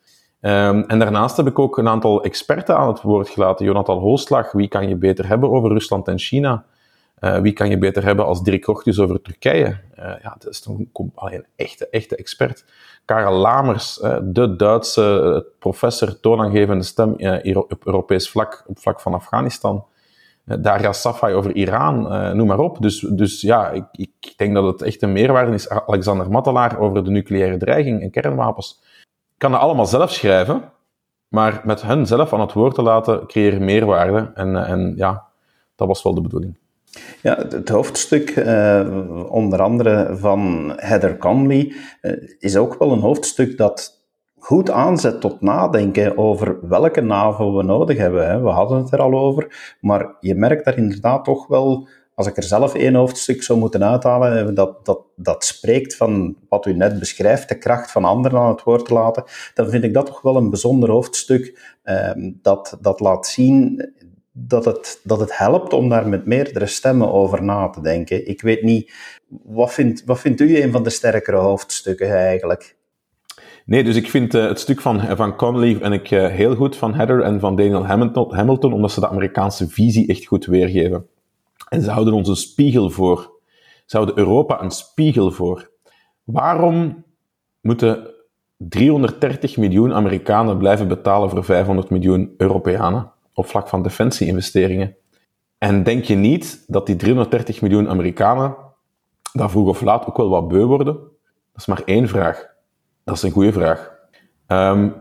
Um, 0.41 0.83
en 0.83 0.99
daarnaast 0.99 1.37
heb 1.37 1.47
ik 1.47 1.59
ook 1.59 1.77
een 1.77 1.87
aantal 1.87 2.23
experten 2.23 2.77
aan 2.77 2.87
het 2.87 3.01
woord 3.01 3.29
gelaten. 3.29 3.65
Jonathan 3.65 3.99
Hooslag, 3.99 4.51
wie 4.51 4.67
kan 4.67 4.87
je 4.87 4.95
beter 4.95 5.27
hebben 5.27 5.51
over 5.51 5.69
Rusland 5.69 6.07
en 6.07 6.19
China? 6.19 6.65
Uh, 7.23 7.37
wie 7.37 7.53
kan 7.53 7.69
je 7.69 7.77
beter 7.77 8.03
hebben 8.03 8.25
als 8.25 8.43
Dirk 8.43 8.65
Rochtjes 8.65 8.99
over 8.99 9.21
Turkije? 9.21 9.67
Uh, 9.99 10.05
ja, 10.21 10.35
dat 10.39 10.47
is 10.51 10.61
toch 10.61 10.77
een, 10.77 11.11
een 11.13 11.45
echte, 11.55 11.87
echte 11.89 12.15
expert. 12.15 12.65
Karel 13.05 13.33
Lamers, 13.33 13.99
uh, 14.01 14.17
de 14.23 14.55
Duitse 14.55 15.45
professor, 15.59 16.19
toonaangevende 16.19 16.83
stem 16.83 17.11
op 17.53 17.85
Europees 17.85 18.29
vlak, 18.29 18.63
op 18.67 18.79
vlak 18.79 18.99
van 18.99 19.13
Afghanistan. 19.13 19.85
Daria 20.43 20.93
Safai 20.93 21.33
over 21.33 21.55
Iran, 21.55 22.01
noem 22.37 22.47
maar 22.47 22.59
op. 22.59 22.81
Dus, 22.81 22.99
dus 22.99 23.41
ja, 23.41 23.69
ik, 23.69 23.85
ik 23.91 24.33
denk 24.35 24.53
dat 24.53 24.63
het 24.63 24.81
echt 24.81 25.01
een 25.01 25.11
meerwaarde 25.11 25.53
is. 25.53 25.69
Alexander 25.69 26.29
Mattelaar 26.29 26.79
over 26.79 27.03
de 27.03 27.09
nucleaire 27.09 27.57
dreiging 27.57 28.01
en 28.01 28.11
kernwapens 28.11 28.81
kan 29.43 29.51
dat 29.51 29.61
allemaal 29.61 29.85
zelf 29.85 30.11
schrijven, 30.11 30.71
maar 31.27 31.61
met 31.63 31.81
hen 31.81 32.07
zelf 32.07 32.33
aan 32.33 32.39
het 32.39 32.53
woord 32.53 32.75
te 32.75 32.81
laten, 32.81 33.27
creëer 33.27 33.61
meerwaarde. 33.61 34.31
En, 34.33 34.55
eh, 34.55 34.69
en 34.69 34.93
ja, 34.95 35.23
dat 35.75 35.87
was 35.87 36.03
wel 36.03 36.13
de 36.13 36.21
bedoeling. 36.21 36.57
Ja, 37.21 37.47
het 37.49 37.69
hoofdstuk, 37.69 38.35
uh, 38.35 39.31
onder 39.31 39.61
andere 39.61 40.15
van 40.17 40.73
Heather 40.75 41.17
Conley, 41.17 41.73
uh, 42.01 42.11
is 42.39 42.55
ook 42.57 42.79
wel 42.79 42.91
een 42.91 42.99
hoofdstuk 42.99 43.57
dat 43.57 44.01
goed 44.39 44.69
aanzet 44.69 45.21
tot 45.21 45.41
nadenken 45.41 46.17
over 46.17 46.67
welke 46.67 47.01
NAVO 47.01 47.55
we 47.57 47.63
nodig 47.63 47.97
hebben. 47.97 48.27
Hè. 48.27 48.41
We 48.41 48.49
hadden 48.49 48.77
het 48.77 48.91
er 48.91 49.01
al 49.01 49.13
over, 49.13 49.75
maar 49.81 50.15
je 50.19 50.35
merkt 50.35 50.65
daar 50.65 50.77
inderdaad 50.77 51.23
toch 51.23 51.47
wel 51.47 51.87
als 52.15 52.27
ik 52.27 52.37
er 52.37 52.43
zelf 52.43 52.75
één 52.75 52.95
hoofdstuk 52.95 53.43
zou 53.43 53.59
moeten 53.59 53.83
uithalen, 53.83 54.55
dat, 54.55 54.85
dat, 54.85 55.01
dat 55.15 55.45
spreekt 55.45 55.95
van 55.95 56.35
wat 56.49 56.65
u 56.65 56.73
net 56.73 56.99
beschrijft, 56.99 57.49
de 57.49 57.57
kracht 57.57 57.91
van 57.91 58.05
anderen 58.05 58.39
aan 58.39 58.51
het 58.51 58.63
woord 58.63 58.85
te 58.85 58.93
laten, 58.93 59.23
dan 59.53 59.69
vind 59.69 59.83
ik 59.83 59.93
dat 59.93 60.05
toch 60.05 60.21
wel 60.21 60.35
een 60.35 60.49
bijzonder 60.49 60.89
hoofdstuk 60.89 61.75
ehm, 61.83 62.31
dat, 62.41 62.77
dat 62.81 62.99
laat 62.99 63.27
zien 63.27 63.91
dat 64.35 64.65
het, 64.65 64.99
dat 65.03 65.19
het 65.19 65.37
helpt 65.37 65.73
om 65.73 65.89
daar 65.89 66.07
met 66.07 66.25
meerdere 66.25 66.65
stemmen 66.65 67.13
over 67.13 67.43
na 67.43 67.69
te 67.69 67.81
denken. 67.81 68.27
Ik 68.27 68.41
weet 68.41 68.61
niet, 68.61 68.93
wat 69.43 69.73
vindt, 69.73 70.03
wat 70.05 70.19
vindt 70.19 70.41
u 70.41 70.61
een 70.61 70.71
van 70.71 70.83
de 70.83 70.89
sterkere 70.89 71.37
hoofdstukken 71.37 72.11
eigenlijk? 72.11 72.77
Nee, 73.65 73.83
dus 73.83 73.95
ik 73.95 74.09
vind 74.09 74.35
uh, 74.35 74.47
het 74.47 74.59
stuk 74.59 74.81
van, 74.81 75.17
van 75.17 75.35
Connolly 75.35 75.77
en 75.81 75.93
ik 75.93 76.11
uh, 76.11 76.27
heel 76.27 76.55
goed 76.55 76.75
van 76.75 76.93
Heather 76.93 77.21
en 77.21 77.39
van 77.39 77.55
Daniel 77.55 77.85
Hamilton, 77.85 78.33
Hamilton, 78.33 78.73
omdat 78.73 78.91
ze 78.91 78.99
de 78.99 79.09
Amerikaanse 79.09 79.69
visie 79.69 80.07
echt 80.07 80.25
goed 80.25 80.45
weergeven. 80.45 81.07
En 81.69 81.81
ze 81.81 81.91
houden 81.91 82.13
ons 82.13 82.27
een 82.27 82.35
spiegel 82.35 82.89
voor. 82.89 83.31
Ze 83.85 83.95
houden 83.97 84.17
Europa 84.17 84.61
een 84.61 84.71
spiegel 84.71 85.31
voor. 85.31 85.71
Waarom 86.23 87.03
moeten 87.61 88.07
330 88.57 89.57
miljoen 89.57 89.93
Amerikanen 89.93 90.57
blijven 90.57 90.87
betalen 90.87 91.29
voor 91.29 91.43
500 91.43 91.89
miljoen 91.89 92.33
Europeanen 92.37 93.12
op 93.33 93.45
vlak 93.45 93.67
van 93.67 93.83
defensie-investeringen? 93.83 94.95
En 95.57 95.83
denk 95.83 96.03
je 96.03 96.15
niet 96.15 96.63
dat 96.67 96.85
die 96.85 96.95
330 96.95 97.61
miljoen 97.61 97.89
Amerikanen 97.89 98.55
daar 99.33 99.49
vroeg 99.49 99.67
of 99.67 99.81
laat 99.81 100.05
ook 100.05 100.17
wel 100.17 100.29
wat 100.29 100.47
beu 100.47 100.65
worden? 100.65 100.93
Dat 100.93 101.61
is 101.61 101.65
maar 101.65 101.81
één 101.85 102.07
vraag. 102.07 102.47
Dat 103.03 103.15
is 103.15 103.23
een 103.23 103.31
goede 103.31 103.51
vraag. 103.51 103.91
Um, 104.47 104.95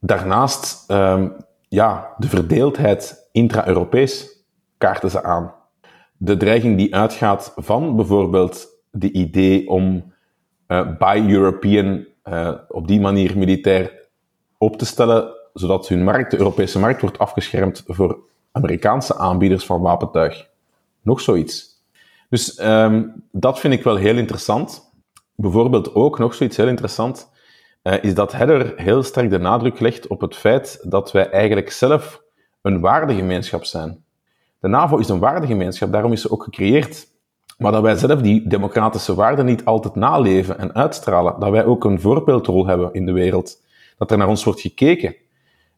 daarnaast, 0.00 0.90
um, 0.90 1.36
ja, 1.68 2.14
de 2.18 2.28
verdeeldheid 2.28 3.28
intra-Europees 3.32 4.44
kaarten 4.78 5.10
ze 5.10 5.22
aan 5.22 5.54
de 6.22 6.36
dreiging 6.36 6.76
die 6.76 6.94
uitgaat 6.94 7.52
van 7.56 7.96
bijvoorbeeld 7.96 8.66
de 8.90 9.12
idee 9.12 9.68
om 9.68 10.12
uh, 10.68 10.96
Buy 10.98 11.30
European 11.30 12.06
uh, 12.24 12.54
op 12.68 12.88
die 12.88 13.00
manier 13.00 13.38
militair 13.38 14.08
op 14.58 14.76
te 14.76 14.86
stellen, 14.86 15.34
zodat 15.52 15.88
hun 15.88 16.04
markt, 16.04 16.30
de 16.30 16.38
Europese 16.38 16.78
markt, 16.78 17.00
wordt 17.00 17.18
afgeschermd 17.18 17.82
voor 17.86 18.18
Amerikaanse 18.52 19.16
aanbieders 19.16 19.64
van 19.64 19.80
wapentuig. 19.80 20.48
Nog 21.02 21.20
zoiets. 21.20 21.82
Dus 22.28 22.60
um, 22.60 23.24
dat 23.30 23.60
vind 23.60 23.74
ik 23.74 23.82
wel 23.82 23.96
heel 23.96 24.16
interessant. 24.16 24.92
Bijvoorbeeld 25.34 25.94
ook 25.94 26.18
nog 26.18 26.34
zoiets 26.34 26.56
heel 26.56 26.68
interessant, 26.68 27.30
uh, 27.82 28.02
is 28.02 28.14
dat 28.14 28.32
Heather 28.32 28.72
heel 28.76 29.02
sterk 29.02 29.30
de 29.30 29.38
nadruk 29.38 29.80
legt 29.80 30.06
op 30.06 30.20
het 30.20 30.36
feit 30.36 30.78
dat 30.82 31.12
wij 31.12 31.30
eigenlijk 31.30 31.70
zelf 31.70 32.22
een 32.62 32.80
waardegemeenschap 32.80 33.64
zijn. 33.64 34.04
De 34.60 34.68
NAVO 34.68 34.96
is 34.96 35.08
een 35.08 35.18
waardegemeenschap, 35.18 35.92
daarom 35.92 36.12
is 36.12 36.20
ze 36.20 36.30
ook 36.30 36.42
gecreëerd. 36.42 37.10
Maar 37.58 37.72
dat 37.72 37.82
wij 37.82 37.96
zelf 37.96 38.20
die 38.20 38.48
democratische 38.48 39.14
waarden 39.14 39.44
niet 39.44 39.64
altijd 39.64 39.94
naleven 39.94 40.58
en 40.58 40.74
uitstralen. 40.74 41.40
Dat 41.40 41.50
wij 41.50 41.64
ook 41.64 41.84
een 41.84 42.00
voorbeeldrol 42.00 42.66
hebben 42.66 42.92
in 42.92 43.06
de 43.06 43.12
wereld. 43.12 43.62
Dat 43.98 44.10
er 44.10 44.18
naar 44.18 44.28
ons 44.28 44.44
wordt 44.44 44.60
gekeken. 44.60 45.14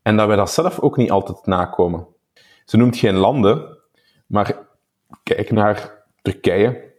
En 0.05 0.17
dat 0.17 0.27
wij 0.27 0.37
dat 0.37 0.51
zelf 0.51 0.81
ook 0.81 0.97
niet 0.97 1.11
altijd 1.11 1.47
nakomen. 1.47 2.07
Ze 2.65 2.77
noemt 2.77 2.97
geen 2.97 3.15
landen, 3.15 3.79
maar 4.27 4.59
kijk 5.23 5.51
naar 5.51 6.05
Turkije. 6.23 6.93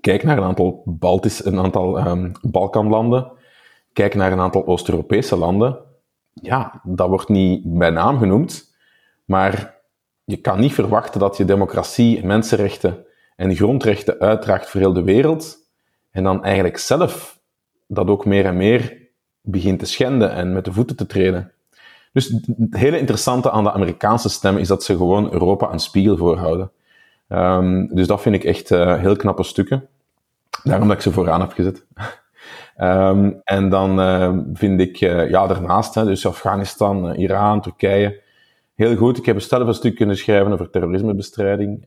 Kijk 0.00 0.22
naar 0.22 0.38
een 0.38 0.44
aantal, 0.44 0.82
Baltisch, 0.84 1.44
een 1.44 1.58
aantal 1.58 2.06
um, 2.06 2.32
Balkanlanden. 2.42 3.32
Kijk 3.92 4.14
naar 4.14 4.32
een 4.32 4.40
aantal 4.40 4.66
Oost-Europese 4.66 5.36
landen. 5.36 5.78
Ja, 6.32 6.80
dat 6.84 7.08
wordt 7.08 7.28
niet 7.28 7.62
bij 7.64 7.90
naam 7.90 8.18
genoemd. 8.18 8.74
Maar 9.24 9.78
je 10.24 10.36
kan 10.36 10.60
niet 10.60 10.72
verwachten 10.72 11.20
dat 11.20 11.36
je 11.36 11.44
democratie, 11.44 12.24
mensenrechten 12.24 13.06
en 13.36 13.54
grondrechten 13.54 14.18
uitdraagt 14.18 14.68
voor 14.68 14.80
heel 14.80 14.92
de 14.92 15.02
wereld, 15.02 15.56
en 16.10 16.24
dan 16.24 16.44
eigenlijk 16.44 16.78
zelf 16.78 17.40
dat 17.86 18.08
ook 18.08 18.24
meer 18.24 18.44
en 18.44 18.56
meer 18.56 19.08
begint 19.40 19.78
te 19.78 19.86
schenden 19.86 20.32
en 20.32 20.52
met 20.52 20.64
de 20.64 20.72
voeten 20.72 20.96
te 20.96 21.06
treden. 21.06 21.52
Dus 22.12 22.28
het 22.28 22.76
hele 22.76 22.98
interessante 22.98 23.50
aan 23.50 23.64
de 23.64 23.72
Amerikaanse 23.72 24.28
stem 24.28 24.56
is 24.56 24.68
dat 24.68 24.84
ze 24.84 24.96
gewoon 24.96 25.32
Europa 25.32 25.72
een 25.72 25.78
spiegel 25.78 26.16
voorhouden. 26.16 26.70
Um, 27.28 27.94
dus 27.94 28.06
dat 28.06 28.20
vind 28.20 28.34
ik 28.34 28.44
echt 28.44 28.70
uh, 28.70 28.98
heel 28.98 29.16
knappe 29.16 29.42
stukken. 29.42 29.88
Daarom 30.62 30.88
dat 30.88 30.96
ik 30.96 31.02
ze 31.02 31.12
vooraan 31.12 31.40
heb 31.40 31.52
gezet. 31.52 31.86
um, 32.80 33.40
en 33.44 33.68
dan 33.68 34.00
uh, 34.00 34.38
vind 34.52 34.80
ik, 34.80 35.00
uh, 35.00 35.30
ja, 35.30 35.46
daarnaast, 35.46 35.94
hè, 35.94 36.04
dus 36.04 36.26
Afghanistan, 36.26 37.14
Iran, 37.14 37.60
Turkije, 37.60 38.20
heel 38.74 38.96
goed. 38.96 39.18
Ik 39.18 39.26
heb 39.26 39.40
zelf 39.40 39.66
een 39.66 39.74
stuk 39.74 39.96
kunnen 39.96 40.16
schrijven 40.16 40.52
over 40.52 40.70
terrorismebestrijding. 40.70 41.84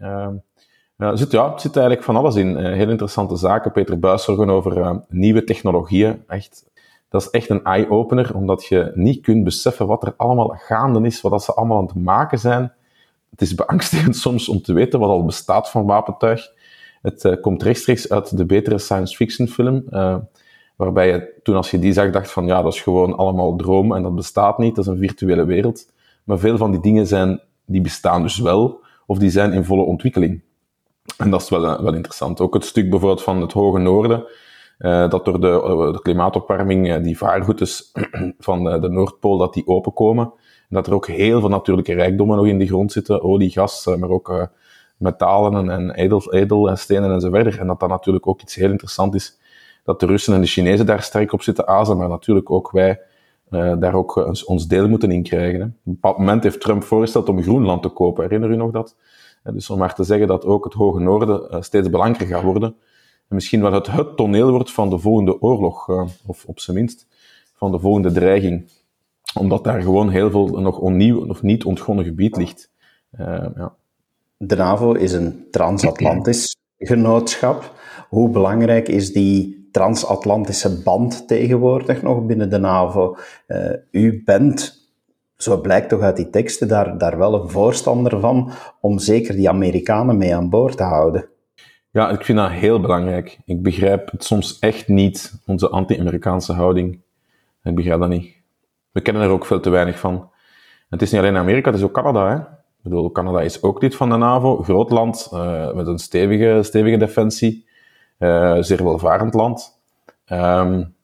Er 0.98 1.18
zit, 1.18 1.32
ja, 1.32 1.52
het 1.52 1.62
zit 1.62 1.76
eigenlijk 1.76 2.06
van 2.06 2.16
alles 2.16 2.36
in. 2.36 2.58
heel 2.58 2.90
interessante 2.90 3.36
zaken. 3.36 3.72
Peter 3.72 4.00
Buis 4.00 4.24
zorgen 4.24 4.50
over 4.50 5.02
nieuwe 5.10 5.44
technologieën. 5.44 6.24
Echt 6.28 6.66
dat 7.14 7.22
is 7.22 7.30
echt 7.30 7.50
een 7.50 7.64
eye-opener, 7.64 8.36
omdat 8.36 8.66
je 8.66 8.92
niet 8.96 9.22
kunt 9.22 9.44
beseffen 9.44 9.88
wat 9.88 10.04
er 10.04 10.14
allemaal 10.18 10.48
gaande 10.48 11.08
is, 11.08 11.22
wat 11.22 11.44
ze 11.44 11.54
allemaal 11.54 11.78
aan 11.78 11.86
het 11.86 11.96
maken 11.96 12.40
zijn. 12.40 12.74
Het 13.30 13.42
is 13.42 13.56
beangstigend 13.56 14.16
soms 14.26 14.50
om 14.50 14.62
te 14.62 14.74
weten 14.74 15.00
wat 15.00 15.10
al 15.10 15.26
bestaat 15.26 15.70
van 15.70 15.86
wapentuig. 15.86 16.52
Het 17.02 17.24
uh, 17.24 17.42
komt 17.42 17.64
rechtstreeks 17.64 18.10
uit 18.10 18.38
de 18.38 18.46
betere 18.46 18.78
science 18.78 19.16
fiction 19.16 19.48
film, 19.48 19.84
uh, 19.90 20.16
waarbij 20.76 21.08
je 21.08 21.40
toen 21.44 21.56
als 21.56 21.72
je 21.72 21.80
die 21.80 21.94
zag 21.94 22.12
dacht 22.12 22.32
van 22.32 22.46
ja, 22.46 22.62
dat 22.62 22.74
is 22.74 22.82
gewoon 22.82 23.16
allemaal 23.16 23.56
droom 23.56 23.96
en 23.96 24.04
dat 24.04 24.16
bestaat 24.16 24.58
niet, 24.58 24.76
dat 24.76 24.86
is 24.86 24.92
een 24.92 24.98
virtuele 24.98 25.46
wereld. 25.46 25.92
Maar 26.24 26.40
veel 26.40 26.58
van 26.58 26.72
die 26.72 26.82
dingen 26.82 27.08
zijn, 27.08 27.42
die 27.66 27.82
bestaan 27.82 28.22
dus 28.22 28.40
wel, 28.40 28.80
of 29.06 29.18
die 29.18 29.30
zijn 29.30 29.54
in 29.54 29.64
volle 29.64 29.84
ontwikkeling. 29.84 30.42
En 31.18 31.30
dat 31.30 31.42
is 31.42 31.50
wel, 31.50 31.64
uh, 31.64 31.80
wel 31.80 31.94
interessant. 31.94 32.42
Ook 32.42 32.54
het 32.54 32.66
stuk 32.66 32.90
bijvoorbeeld 32.90 33.24
van 33.24 33.42
het 33.42 33.52
Hoge 33.52 33.80
Noorden, 33.80 34.24
uh, 34.80 35.10
dat 35.10 35.26
door 35.26 35.40
de, 35.42 35.48
uh, 35.48 35.94
de 35.94 36.02
klimaatopwarming 36.02 36.88
uh, 36.88 37.04
die 37.04 37.18
vaarroutes 37.18 37.92
van 38.40 38.64
de, 38.64 38.80
de 38.80 38.90
Noordpool 38.90 39.38
dat 39.38 39.54
die 39.54 39.68
openkomen. 39.68 40.26
En 40.70 40.76
dat 40.76 40.88
er 40.88 40.94
ook 40.94 41.08
heel 41.08 41.40
veel 41.40 41.50
natuurlijke 41.50 41.94
rijkdommen 41.94 42.38
nog 42.38 42.48
in 42.48 42.60
de 42.60 42.68
grond 42.68 42.92
zitten. 42.92 43.24
Olie, 43.24 43.50
gas, 43.50 43.86
maar 43.86 44.10
ook 44.10 44.50
metalen 44.98 45.70
en 45.70 45.92
edel, 45.92 46.34
edelstenen 46.34 47.12
en 47.12 47.22
zo 47.22 47.30
verder. 47.30 47.60
En 47.60 47.68
dat 47.68 47.80
dat 47.80 47.90
natuurlijk 47.90 48.28
ook 48.28 48.42
iets 48.42 48.56
heel 48.56 48.70
interessants 48.70 49.16
is. 49.16 49.38
Dat 49.84 50.00
de 50.00 50.06
Russen 50.06 50.34
en 50.34 50.42
de 50.42 50.48
Chinezen 50.48 50.86
daar 50.86 51.02
sterk 51.02 51.34
op 51.34 51.42
zitten 51.42 51.68
azen, 51.68 51.98
maar 51.98 52.10
natuurlijk 52.10 52.52
ook 52.52 52.72
wij 52.72 53.02
daar 53.50 53.94
ook 53.94 54.16
ons, 54.16 54.46
ons 54.46 54.68
deel 54.68 54.88
moeten 54.88 55.12
in 55.12 55.24
krijgen. 55.24 55.60
Hè. 55.60 55.66
Op 55.66 55.72
een 55.86 55.94
bepaald 55.94 56.18
moment 56.18 56.44
heeft 56.44 56.62
Trump 56.62 56.84
voorgesteld 56.84 57.30
om 57.30 57.42
Groenland 57.42 57.82
te 57.82 57.90
kopen. 57.90 58.24
Herinner 58.24 58.50
u 58.50 58.56
nog 58.56 58.72
dat? 58.72 58.96
Dus 59.44 59.70
om 59.70 59.78
maar 59.78 59.96
te 59.96 60.04
zeggen 60.04 60.28
dat 60.28 60.46
ook 60.46 60.64
het 60.64 60.74
Hoge 60.74 61.00
Noorden 61.00 61.64
steeds 61.64 61.90
belangrijker 61.90 62.36
gaat 62.36 62.44
worden 62.44 62.76
misschien 63.34 63.62
wel 63.62 63.74
het, 63.74 63.88
het 63.88 64.18
toneel 64.18 64.52
wordt 64.52 64.72
van 64.72 64.90
de 64.90 65.00
volgende 65.00 65.42
oorlog, 65.42 65.90
uh, 65.90 66.04
of 66.26 66.46
op 66.46 66.60
zijn 66.60 66.78
minst 66.78 67.08
van 67.56 67.72
de 67.72 67.80
volgende 67.80 68.12
dreiging. 68.12 68.72
Omdat 69.40 69.64
daar 69.64 69.82
gewoon 69.82 70.10
heel 70.10 70.32
veel 70.32 70.48
nog 70.48 70.80
onnieuw 70.80 71.28
of 71.28 71.42
niet 71.42 71.64
ontgonnen 71.64 72.06
gebied 72.06 72.38
ligt. 72.38 72.72
Uh, 73.20 73.46
ja. 73.56 73.76
De 74.38 74.56
NAVO 74.56 74.92
is 74.92 75.14
een 75.14 75.48
transatlantisch 75.52 76.56
genootschap. 76.78 77.74
Hoe 78.10 78.30
belangrijk 78.30 78.88
is 78.88 79.14
die 79.14 79.70
transatlantische 79.72 80.82
band 80.82 81.28
tegenwoordig 81.28 82.02
nog 82.02 82.26
binnen 82.26 82.50
de 82.50 82.58
NAVO? 82.58 83.18
Uh, 83.48 83.74
u 83.92 84.22
bent, 84.26 84.90
zo 85.38 85.62
blijkt 85.62 85.90
toch 85.90 86.02
uit 86.02 86.16
die 86.16 86.30
teksten, 86.30 86.68
daar, 86.68 86.98
daar 86.98 87.18
wel 87.18 87.34
een 87.34 87.50
voorstander 87.50 88.20
van 88.20 88.52
om 88.82 89.00
zeker 89.00 89.36
die 89.36 89.50
Amerikanen 89.50 90.18
mee 90.18 90.36
aan 90.36 90.50
boord 90.50 90.78
te 90.78 90.84
houden. 90.84 91.30
Ja, 91.94 92.10
ik 92.10 92.26
vind 92.26 92.38
dat 92.38 92.50
heel 92.50 92.80
belangrijk. 92.80 93.40
Ik 93.46 93.62
begrijp 93.62 94.12
het 94.12 94.24
soms 94.24 94.60
echt 94.60 94.88
niet, 94.88 95.42
onze 95.46 95.70
anti-Amerikaanse 95.70 96.54
houding. 96.54 97.02
Ik 97.64 97.76
begrijp 97.76 98.00
dat 98.00 98.10
niet. 98.10 98.36
We 98.92 99.02
kennen 99.02 99.24
er 99.24 99.30
ook 99.30 99.46
veel 99.46 99.60
te 99.60 99.70
weinig 99.70 100.00
van. 100.00 100.30
het 100.90 101.02
is 101.02 101.12
niet 101.12 101.22
alleen 101.22 101.38
Amerika, 101.38 101.70
het 101.70 101.80
is 101.80 101.86
ook 101.86 101.94
Canada. 101.94 102.30
Hè? 102.30 102.36
Ik 102.36 102.84
bedoel, 102.84 103.12
Canada 103.12 103.42
is 103.42 103.62
ook 103.64 103.82
lid 103.82 103.96
van 103.96 104.10
de 104.10 104.16
NAVO, 104.16 104.64
groot 104.64 104.92
land, 104.92 105.30
uh, 105.34 105.74
met 105.74 105.88
een 105.88 105.98
stevige, 105.98 106.60
stevige 106.64 106.98
defensie, 106.98 107.68
uh, 108.20 108.58
zeer 108.60 108.84
welvarend 108.84 109.34
land. 109.34 109.82
Um, 110.32 110.96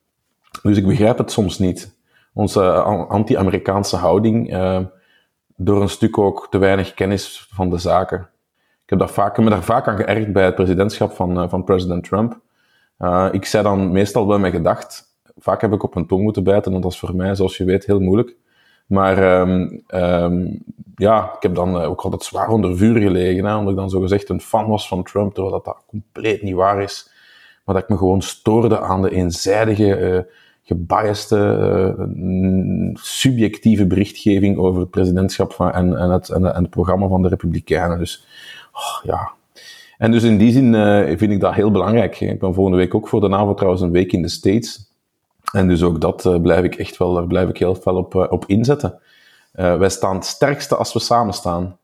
dus 0.61 0.77
ik 0.77 0.87
begrijp 0.87 1.17
het 1.17 1.31
soms 1.31 1.59
niet. 1.59 1.97
Onze 2.33 2.71
anti-Amerikaanse 2.81 3.95
houding, 3.95 4.49
door 5.55 5.81
een 5.81 5.89
stuk 5.89 6.17
ook 6.17 6.47
te 6.49 6.57
weinig 6.57 6.93
kennis 6.93 7.47
van 7.51 7.69
de 7.69 7.77
zaken. 7.77 8.29
Ik 8.89 8.97
heb 8.97 9.07
dat 9.07 9.15
vaak, 9.15 9.37
me 9.37 9.49
daar 9.49 9.63
vaak 9.63 9.87
aan 9.87 9.95
geërgerd 9.95 10.33
bij 10.33 10.45
het 10.45 10.55
presidentschap 10.55 11.11
van, 11.11 11.43
uh, 11.43 11.49
van 11.49 11.63
president 11.63 12.03
Trump. 12.03 12.39
Uh, 12.99 13.27
ik 13.31 13.45
zei 13.45 13.63
dan 13.63 13.91
meestal 13.91 14.27
wel 14.27 14.39
mijn 14.39 14.53
gedacht. 14.53 15.03
Vaak 15.37 15.61
heb 15.61 15.73
ik 15.73 15.83
op 15.83 15.95
een 15.95 16.07
tong 16.07 16.23
moeten 16.23 16.43
bijten, 16.43 16.73
en 16.73 16.81
dat 16.81 16.91
is 16.91 16.99
voor 16.99 17.15
mij, 17.15 17.35
zoals 17.35 17.57
je 17.57 17.63
weet, 17.63 17.85
heel 17.85 17.99
moeilijk. 17.99 18.35
Maar 18.85 19.41
um, 19.41 20.63
ja, 20.95 21.31
ik 21.35 21.41
heb 21.41 21.55
dan 21.55 21.75
uh, 21.75 21.89
ook 21.89 22.01
altijd 22.01 22.23
zwaar 22.23 22.49
onder 22.49 22.77
vuur 22.77 23.01
gelegen, 23.01 23.57
omdat 23.57 23.71
ik 23.71 23.79
dan 23.79 23.89
zogezegd 23.89 24.29
een 24.29 24.41
fan 24.41 24.67
was 24.67 24.87
van 24.87 25.03
Trump, 25.03 25.33
terwijl 25.33 25.53
dat, 25.53 25.65
dat 25.65 25.83
compleet 25.87 26.41
niet 26.41 26.55
waar 26.55 26.81
is. 26.81 27.11
Maar 27.65 27.75
dat 27.75 27.83
ik 27.83 27.89
me 27.89 27.97
gewoon 27.97 28.21
stoorde 28.21 28.79
aan 28.79 29.01
de 29.01 29.11
eenzijdige, 29.11 30.27
gebiaste, 30.63 31.95
subjectieve 32.93 33.87
berichtgeving 33.87 34.57
over 34.57 34.81
het 34.81 34.89
presidentschap 34.89 35.53
van, 35.53 35.71
en, 35.71 35.97
en, 35.97 36.09
het, 36.09 36.29
en 36.29 36.43
het 36.43 36.69
programma 36.69 37.07
van 37.07 37.21
de 37.21 37.27
Republikeinen. 37.27 37.97
Dus 37.97 38.27
oh, 38.79 39.03
ja. 39.03 39.31
En 39.99 40.11
dus 40.11 40.23
in 40.23 40.37
die 40.37 40.51
zin 40.51 40.73
uh, 40.73 41.17
vind 41.17 41.31
ik 41.31 41.39
dat 41.39 41.53
heel 41.53 41.71
belangrijk. 41.71 42.19
Ik 42.19 42.39
ben 42.39 42.53
volgende 42.53 42.77
week 42.77 42.95
ook 42.95 43.07
voor 43.07 43.21
de 43.21 43.27
NAVO 43.27 43.53
trouwens 43.53 43.81
een 43.81 43.91
week 43.91 44.11
in 44.11 44.21
de 44.21 44.27
States. 44.27 44.93
En 45.51 45.67
dus 45.67 45.83
ook 45.83 46.01
dat 46.01 46.25
uh, 46.25 46.41
blijf 46.41 46.63
ik 46.63 46.75
echt 46.75 46.97
wel, 46.97 47.13
daar 47.13 47.27
blijf 47.27 47.49
ik 47.49 47.57
heel 47.57 47.75
veel 47.75 47.95
op, 47.95 48.15
uh, 48.15 48.25
op 48.29 48.45
inzetten. 48.45 48.99
wij 49.51 49.89
staan 49.89 50.15
het 50.15 50.25
sterkste 50.25 50.75
als 50.75 50.93
we 50.93 50.99
samen 50.99 51.33
staan. 51.33 51.77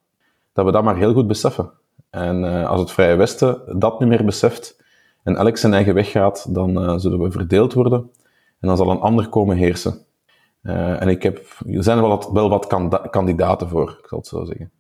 Dat 0.54 0.66
we 0.66 0.72
dat 0.72 0.84
maar 0.84 0.98
heel 0.98 1.14
goed 1.14 1.28
beseffen. 1.28 1.72
En 2.10 2.44
als 2.68 2.80
het 2.80 2.92
Vrije 2.92 3.16
Westen 3.16 3.80
dat 3.80 4.00
niet 4.00 4.10
meer 4.10 4.26
beseft 4.26 4.84
en 5.24 5.36
elk 5.36 5.58
zijn 5.58 5.74
eigen 5.74 5.94
weg 5.94 6.12
gaat, 6.12 6.54
dan 6.54 7.00
zullen 7.00 7.20
we 7.20 7.32
verdeeld 7.32 7.74
worden. 7.74 8.00
En 8.60 8.68
dan 8.68 8.78
zal 8.78 8.90
een 8.90 9.00
ander 9.00 9.30
komen 9.30 9.58
heersen. 9.58 10.06
en 10.62 11.08
ik 11.08 11.24
heb, 11.24 11.38
er 11.68 11.84
zijn 11.84 12.00
wel 12.00 12.10
wat, 12.10 12.30
wel 12.32 12.50
wat 12.50 12.68
kandidaten 13.10 13.70
voor, 13.70 13.98
ik 14.02 14.08
zal 14.08 14.18
het 14.18 14.28
zo 14.28 14.46
zeggen. 14.46 14.72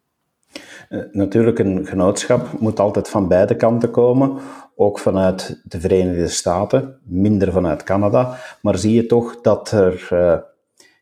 Eh, 0.90 1.00
natuurlijk, 1.12 1.60
een 1.60 1.86
genootschap 1.86 2.60
moet 2.60 2.80
altijd 2.80 3.10
van 3.10 3.28
beide 3.28 3.56
kanten 3.56 3.92
komen, 3.92 4.38
ook 4.76 5.00
vanuit 5.00 5.62
de 5.64 5.80
Verenigde 5.80 6.28
Staten, 6.28 7.00
minder 7.04 7.52
vanuit 7.52 7.84
Canada. 7.84 8.38
Maar 8.62 8.78
zie 8.78 8.94
je 8.94 9.06
toch 9.06 9.42
dat 9.42 9.72
er, 9.72 10.10
uh, 10.14 10.38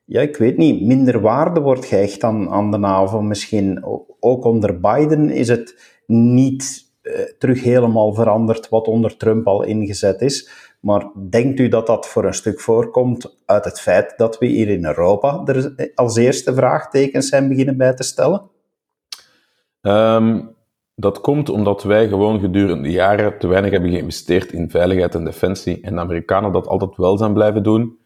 ja, 0.06 0.22
ik 0.22 0.38
weet 0.38 0.58
niet, 0.58 0.86
minder 0.86 1.22
waarde 1.22 1.60
wordt 1.60 1.86
gehecht 1.86 2.24
aan, 2.24 2.50
aan 2.50 2.72
de 2.72 2.78
NAVO. 2.78 3.22
Misschien 3.22 3.84
ook 4.20 4.46
onder 4.46 4.80
Biden 4.80 5.30
is 5.30 5.48
het 5.48 5.94
niet 6.06 6.92
uh, 7.02 7.14
terug 7.38 7.64
helemaal 7.64 8.14
veranderd 8.14 8.70
wat 8.70 8.88
onder 8.88 9.18
Trump 9.18 9.48
al 9.48 9.64
ingezet 9.64 10.22
is. 10.22 10.50
Maar 10.80 11.12
denkt 11.30 11.60
u 11.60 11.68
dat 11.68 11.88
dat 11.88 12.08
voor 12.08 12.26
een 12.26 12.34
stuk 12.34 12.60
voorkomt 12.60 13.38
uit 13.46 13.66
het 13.66 13.80
feit 13.80 14.14
dat 14.18 14.38
we 14.38 14.46
hier 14.46 14.70
in 14.70 14.86
Europa 14.86 15.42
er 15.46 15.92
als 15.96 16.16
eerste 16.16 16.54
vraagtekens 16.54 17.28
zijn 17.28 17.48
beginnen 17.48 17.78
bij 17.78 17.94
te 17.94 18.04
stellen? 18.04 18.52
Um, 19.88 20.56
dat 20.96 21.22
komt 21.22 21.50
omdat 21.50 21.84
wij 21.84 22.08
gewoon 22.08 22.40
gedurende 22.40 22.92
jaren 22.92 23.40
te 23.40 23.48
weinig 23.48 23.72
hebben 23.72 23.90
geïnvesteerd 23.90 24.52
in 24.52 24.70
veiligheid 24.70 25.16
en 25.16 25.26
defensie. 25.26 25.82
En 25.82 25.96
de 25.96 26.02
Amerikanen 26.02 26.52
dat 26.52 26.68
altijd 26.68 26.98
wel 26.98 27.18
zijn 27.18 27.34
blijven 27.34 27.64
doen. 27.64 27.98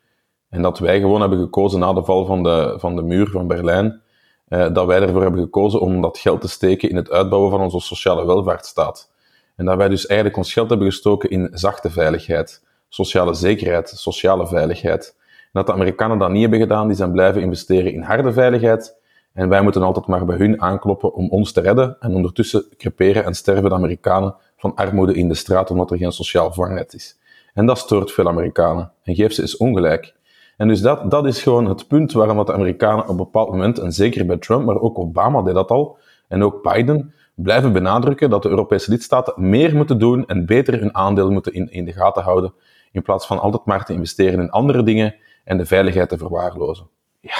En 0.49 0.61
dat 0.61 0.79
wij 0.79 0.99
gewoon 0.99 1.21
hebben 1.21 1.39
gekozen 1.39 1.79
na 1.79 1.93
de 1.93 2.03
val 2.03 2.25
van 2.25 2.43
de, 2.43 2.75
van 2.77 2.95
de 2.95 3.01
muur 3.01 3.29
van 3.29 3.47
Berlijn, 3.47 4.01
uh, 4.49 4.73
dat 4.73 4.85
wij 4.85 5.01
ervoor 5.01 5.21
hebben 5.21 5.41
gekozen 5.41 5.81
om 5.81 6.01
dat 6.01 6.17
geld 6.17 6.41
te 6.41 6.47
steken 6.47 6.89
in 6.89 6.95
het 6.95 7.11
uitbouwen 7.11 7.51
van 7.51 7.61
onze 7.61 7.79
sociale 7.79 8.25
welvaartsstaat. 8.25 9.11
En 9.55 9.65
dat 9.65 9.77
wij 9.77 9.89
dus 9.89 10.05
eigenlijk 10.05 10.37
ons 10.39 10.53
geld 10.53 10.69
hebben 10.69 10.87
gestoken 10.87 11.29
in 11.29 11.49
zachte 11.51 11.89
veiligheid, 11.89 12.63
sociale 12.89 13.33
zekerheid, 13.33 13.89
sociale 13.89 14.47
veiligheid. 14.47 15.15
En 15.17 15.49
dat 15.51 15.65
de 15.65 15.73
Amerikanen 15.73 16.17
dat 16.17 16.29
niet 16.29 16.41
hebben 16.41 16.59
gedaan, 16.59 16.87
die 16.87 16.97
zijn 16.97 17.11
blijven 17.11 17.41
investeren 17.41 17.93
in 17.93 18.01
harde 18.01 18.33
veiligheid. 18.33 18.97
En 19.37 19.49
wij 19.49 19.61
moeten 19.61 19.83
altijd 19.83 20.07
maar 20.07 20.25
bij 20.25 20.37
hun 20.37 20.61
aankloppen 20.61 21.13
om 21.13 21.29
ons 21.29 21.51
te 21.51 21.61
redden. 21.61 21.97
En 21.99 22.15
ondertussen 22.15 22.65
creperen 22.77 23.25
en 23.25 23.33
sterven 23.33 23.69
de 23.69 23.75
Amerikanen 23.75 24.35
van 24.57 24.75
armoede 24.75 25.13
in 25.13 25.27
de 25.27 25.33
straat 25.33 25.71
omdat 25.71 25.91
er 25.91 25.97
geen 25.97 26.11
sociaal 26.11 26.53
vangnet 26.53 26.93
is. 26.93 27.19
En 27.53 27.65
dat 27.65 27.77
stoort 27.77 28.11
veel 28.11 28.27
Amerikanen. 28.27 28.91
En 29.03 29.15
geeft 29.15 29.35
ze 29.35 29.41
eens 29.41 29.57
ongelijk. 29.57 30.15
En 30.57 30.67
dus 30.67 30.81
dat, 30.81 31.11
dat 31.11 31.25
is 31.25 31.41
gewoon 31.43 31.65
het 31.65 31.87
punt 31.87 32.11
waarom 32.11 32.45
de 32.45 32.53
Amerikanen 32.53 33.03
op 33.03 33.09
een 33.09 33.15
bepaald 33.15 33.49
moment, 33.49 33.79
en 33.79 33.91
zeker 33.91 34.25
bij 34.25 34.37
Trump, 34.37 34.65
maar 34.65 34.79
ook 34.79 34.99
Obama 34.99 35.41
deed 35.41 35.53
dat 35.53 35.69
al, 35.69 35.97
en 36.27 36.43
ook 36.43 36.73
Biden, 36.73 37.13
blijven 37.35 37.73
benadrukken 37.73 38.29
dat 38.29 38.43
de 38.43 38.49
Europese 38.49 38.91
lidstaten 38.91 39.49
meer 39.49 39.75
moeten 39.75 39.99
doen 39.99 40.27
en 40.27 40.45
beter 40.45 40.79
hun 40.79 40.95
aandeel 40.95 41.31
moeten 41.31 41.53
in, 41.53 41.71
in 41.71 41.85
de 41.85 41.93
gaten 41.93 42.23
houden, 42.23 42.53
in 42.91 43.01
plaats 43.01 43.27
van 43.27 43.39
altijd 43.39 43.65
maar 43.65 43.85
te 43.85 43.93
investeren 43.93 44.39
in 44.39 44.49
andere 44.49 44.83
dingen 44.83 45.15
en 45.43 45.57
de 45.57 45.65
veiligheid 45.65 46.09
te 46.09 46.17
verwaarlozen. 46.17 46.87
Ja, 47.19 47.37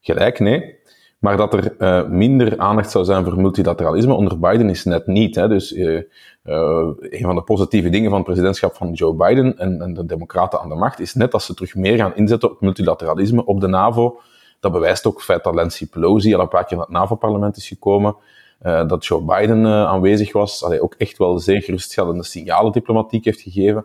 gelijk, 0.00 0.38
nee. 0.38 0.75
Maar 1.18 1.36
dat 1.36 1.54
er 1.54 1.74
uh, 1.78 2.08
minder 2.08 2.58
aandacht 2.58 2.90
zou 2.90 3.04
zijn 3.04 3.24
voor 3.24 3.40
multilateralisme 3.40 4.14
onder 4.14 4.38
Biden 4.38 4.70
is 4.70 4.84
net 4.84 5.06
niet. 5.06 5.34
Hè. 5.34 5.48
Dus 5.48 5.72
uh, 5.72 6.02
uh, 6.44 6.88
een 6.98 7.22
van 7.22 7.34
de 7.34 7.42
positieve 7.42 7.88
dingen 7.88 8.08
van 8.08 8.18
het 8.18 8.26
presidentschap 8.26 8.74
van 8.74 8.92
Joe 8.92 9.14
Biden 9.14 9.58
en, 9.58 9.80
en, 9.80 9.94
de 9.94 10.06
Democraten 10.06 10.60
aan 10.60 10.68
de 10.68 10.74
macht 10.74 11.00
is 11.00 11.14
net 11.14 11.30
dat 11.30 11.42
ze 11.42 11.54
terug 11.54 11.74
meer 11.74 11.96
gaan 11.96 12.16
inzetten 12.16 12.50
op 12.50 12.60
multilateralisme, 12.60 13.44
op 13.44 13.60
de 13.60 13.66
NAVO. 13.66 14.20
Dat 14.60 14.72
bewijst 14.72 15.06
ook 15.06 15.14
het 15.14 15.24
feit 15.24 15.44
dat 15.44 15.54
Nancy 15.54 15.88
Pelosi 15.88 16.34
al 16.34 16.40
een 16.40 16.48
paar 16.48 16.64
keer 16.64 16.76
naar 16.76 16.86
het 16.86 16.94
NAVO-parlement 16.94 17.56
is 17.56 17.68
gekomen. 17.68 18.16
dat 18.62 19.06
Joe 19.06 19.22
Biden 19.22 19.66
aanwezig 19.66 20.32
was, 20.32 20.64
allee, 20.64 20.82
ook 20.82 20.94
echt 20.98 21.18
wel 21.18 21.38
zeer 21.38 21.62
geruststellende 21.62 22.22
signalen 22.22 22.72
diplomatiek 22.72 23.24
heeft 23.24 23.40
gegeven. 23.40 23.84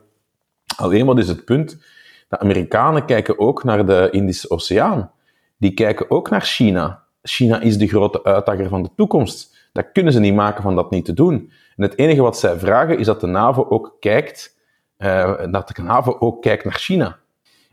Alleen 0.76 1.06
wat 1.06 1.18
is 1.18 1.28
het 1.28 1.46
punt? 1.46 1.78
De 2.30 2.40
Amerikanen 2.40 3.06
kijken 3.06 3.40
ook 3.40 3.64
naar 3.64 3.86
de 3.86 4.08
Indische 4.12 4.50
Oceaan. 4.50 5.12
Die 5.58 5.74
kijken 5.74 6.12
ook 6.12 6.30
naar 6.30 6.42
China. 6.42 7.01
China 7.22 7.60
is 7.60 7.78
de 7.78 7.88
grote 7.88 8.24
uitdager 8.24 8.70
van 8.70 8.84
de 8.84 8.90
toekomst. 8.96 9.56
Dat 9.74 9.92
kunnen 9.94 10.14
ze 10.14 10.20
niet 10.20 10.34
maken 10.34 10.64
van 10.64 10.76
dat 10.76 10.92
niet 10.92 11.06
te 11.06 11.14
doen. 11.14 11.52
En 11.76 11.84
het 11.84 11.98
enige 11.98 12.22
wat 12.22 12.38
zij 12.38 12.60
vragen 12.60 12.98
is 12.98 13.06
dat 13.06 13.22
de 13.22 13.28
NAVO 13.28 13.66
ook 13.70 13.96
kijkt, 14.00 14.58
uh, 14.98 15.52
dat 15.52 15.68
de 15.68 15.82
NAVO 15.82 16.16
ook 16.20 16.42
kijkt 16.42 16.64
naar 16.64 16.74
China. 16.74 17.20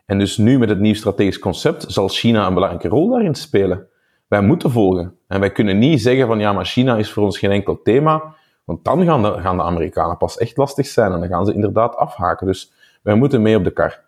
En 0.06 0.18
dus 0.18 0.37
nu 0.37 0.58
met 0.58 0.68
het 0.68 0.80
nieuw 0.80 0.94
strategisch 0.94 1.38
concept 1.38 1.84
zal 1.88 2.08
China 2.08 2.46
een 2.46 2.54
belangrijke 2.54 2.88
rol 2.88 3.08
daarin 3.08 3.34
spelen. 3.34 3.87
Wij 4.28 4.40
moeten 4.40 4.70
volgen. 4.70 5.16
En 5.26 5.40
wij 5.40 5.52
kunnen 5.52 5.78
niet 5.78 6.02
zeggen 6.02 6.26
van 6.26 6.38
ja, 6.38 6.52
maar 6.52 6.64
China 6.64 6.96
is 6.96 7.12
voor 7.12 7.22
ons 7.22 7.38
geen 7.38 7.50
enkel 7.50 7.82
thema, 7.82 8.34
want 8.64 8.84
dan 8.84 9.04
gaan 9.04 9.22
de, 9.22 9.40
de 9.42 9.62
Amerikanen 9.62 10.16
pas 10.16 10.38
echt 10.38 10.56
lastig 10.56 10.87
zijn 10.87 11.12
en 11.12 11.20
dan 11.20 11.28
gaan 11.28 11.46
ze 11.46 11.54
inderdaad 11.54 11.96
afhaken. 11.96 12.46
Dus 12.46 12.72
wij 13.02 13.14
moeten 13.14 13.42
mee 13.42 13.56
op 13.56 13.64
de 13.64 13.70
kar. 13.70 14.04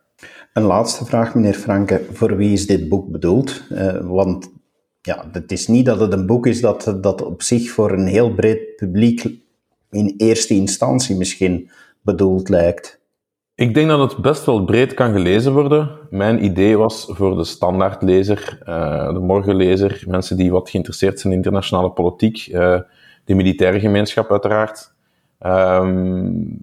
Een 0.52 0.62
laatste 0.62 1.04
vraag, 1.04 1.34
meneer 1.34 1.54
Franke. 1.54 2.04
Voor 2.12 2.36
wie 2.36 2.52
is 2.52 2.66
dit 2.66 2.88
boek 2.88 3.10
bedoeld? 3.10 3.62
Uh, 3.70 3.96
want 4.02 4.52
ja, 5.02 5.24
het 5.32 5.52
is 5.52 5.66
niet 5.66 5.86
dat 5.86 6.00
het 6.00 6.12
een 6.12 6.26
boek 6.26 6.46
is 6.46 6.60
dat, 6.60 6.96
dat 7.00 7.22
op 7.22 7.42
zich 7.42 7.70
voor 7.70 7.92
een 7.92 8.06
heel 8.06 8.34
breed 8.34 8.76
publiek 8.76 9.24
in 9.90 10.14
eerste 10.16 10.54
instantie 10.54 11.16
misschien 11.16 11.70
bedoeld 12.02 12.48
lijkt. 12.48 13.00
Ik 13.54 13.74
denk 13.74 13.88
dat 13.88 14.10
het 14.12 14.22
best 14.22 14.44
wel 14.44 14.64
breed 14.64 14.94
kan 14.94 15.12
gelezen 15.12 15.52
worden. 15.52 15.90
Mijn 16.10 16.44
idee 16.44 16.76
was 16.76 17.06
voor 17.10 17.36
de 17.36 17.44
standaardlezer, 17.44 18.58
uh, 18.68 19.12
de 19.12 19.18
morgenlezer, 19.18 20.04
mensen 20.06 20.36
die 20.36 20.50
wat 20.50 20.70
geïnteresseerd 20.70 21.20
zijn 21.20 21.32
in 21.32 21.38
internationale 21.38 21.90
politiek, 21.90 22.46
uh, 22.46 22.80
de 23.24 23.34
militaire 23.34 23.80
gemeenschap 23.80 24.30
uiteraard, 24.30 24.94
um, 25.46 26.58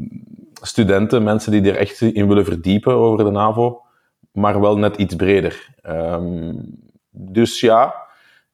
studenten, 0.61 1.23
mensen 1.23 1.51
die 1.51 1.71
er 1.71 1.77
echt 1.77 2.01
in 2.01 2.27
willen 2.27 2.45
verdiepen 2.45 2.93
over 2.93 3.25
de 3.25 3.31
NAVO, 3.31 3.81
maar 4.31 4.61
wel 4.61 4.77
net 4.77 4.95
iets 4.95 5.15
breder. 5.15 5.67
Um, 5.87 6.79
dus 7.11 7.59
ja, 7.59 8.06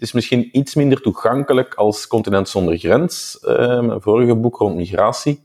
is 0.04 0.12
misschien 0.12 0.50
iets 0.52 0.76
minder 0.76 1.02
toegankelijk 1.02 1.74
als 1.74 2.08
Continent 2.08 2.50
zonder 2.50 2.78
grens, 2.78 3.38
mijn 3.42 4.02
vorige 4.02 4.36
boek 4.36 4.58
rond 4.58 4.76
migratie. 4.76 5.44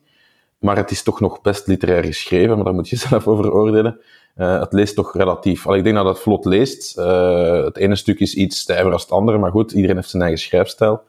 Maar 0.58 0.76
het 0.76 0.90
is 0.90 1.02
toch 1.02 1.20
nog 1.20 1.40
best 1.40 1.66
literair 1.66 2.04
geschreven, 2.04 2.56
maar 2.56 2.64
daar 2.64 2.74
moet 2.74 2.88
je 2.88 2.96
zelf 3.08 3.26
over 3.26 3.52
oordelen. 3.52 4.00
Uh, 4.36 4.60
het 4.60 4.72
leest 4.72 4.94
toch 4.94 5.16
relatief. 5.16 5.66
Al 5.66 5.74
ik 5.74 5.84
denk 5.84 5.96
dat 5.96 6.06
het 6.06 6.18
vlot 6.18 6.44
leest. 6.44 6.98
Uh, 6.98 7.64
het 7.64 7.76
ene 7.76 7.96
stuk 7.96 8.20
is 8.20 8.34
iets 8.34 8.58
stijver 8.58 8.92
als 8.92 9.02
het 9.02 9.10
andere, 9.10 9.38
maar 9.38 9.50
goed, 9.50 9.72
iedereen 9.72 9.96
heeft 9.96 10.10
zijn 10.10 10.22
eigen 10.22 10.40
schrijfstijl. 10.40 11.02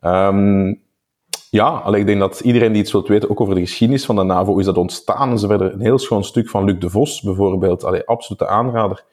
Um, 0.00 0.80
ja, 1.50 1.68
al 1.68 1.94
ik 1.94 2.06
denk 2.06 2.20
dat 2.20 2.40
iedereen 2.40 2.72
die 2.72 2.82
iets 2.82 2.92
wilt 2.92 3.08
weten, 3.08 3.30
ook 3.30 3.40
over 3.40 3.54
de 3.54 3.60
geschiedenis 3.60 4.04
van 4.04 4.16
de 4.16 4.22
NAVO, 4.22 4.58
is 4.58 4.64
dat 4.64 4.76
ontstaan 4.76 5.38
zo 5.38 5.48
verder. 5.48 5.72
Een 5.72 5.80
heel 5.80 5.98
schoon 5.98 6.24
stuk 6.24 6.48
van 6.48 6.64
Luc 6.64 6.78
de 6.78 6.90
Vos, 6.90 7.20
bijvoorbeeld. 7.20 7.84
Allee, 7.84 8.04
absolute 8.04 8.46
aanrader. 8.46 9.04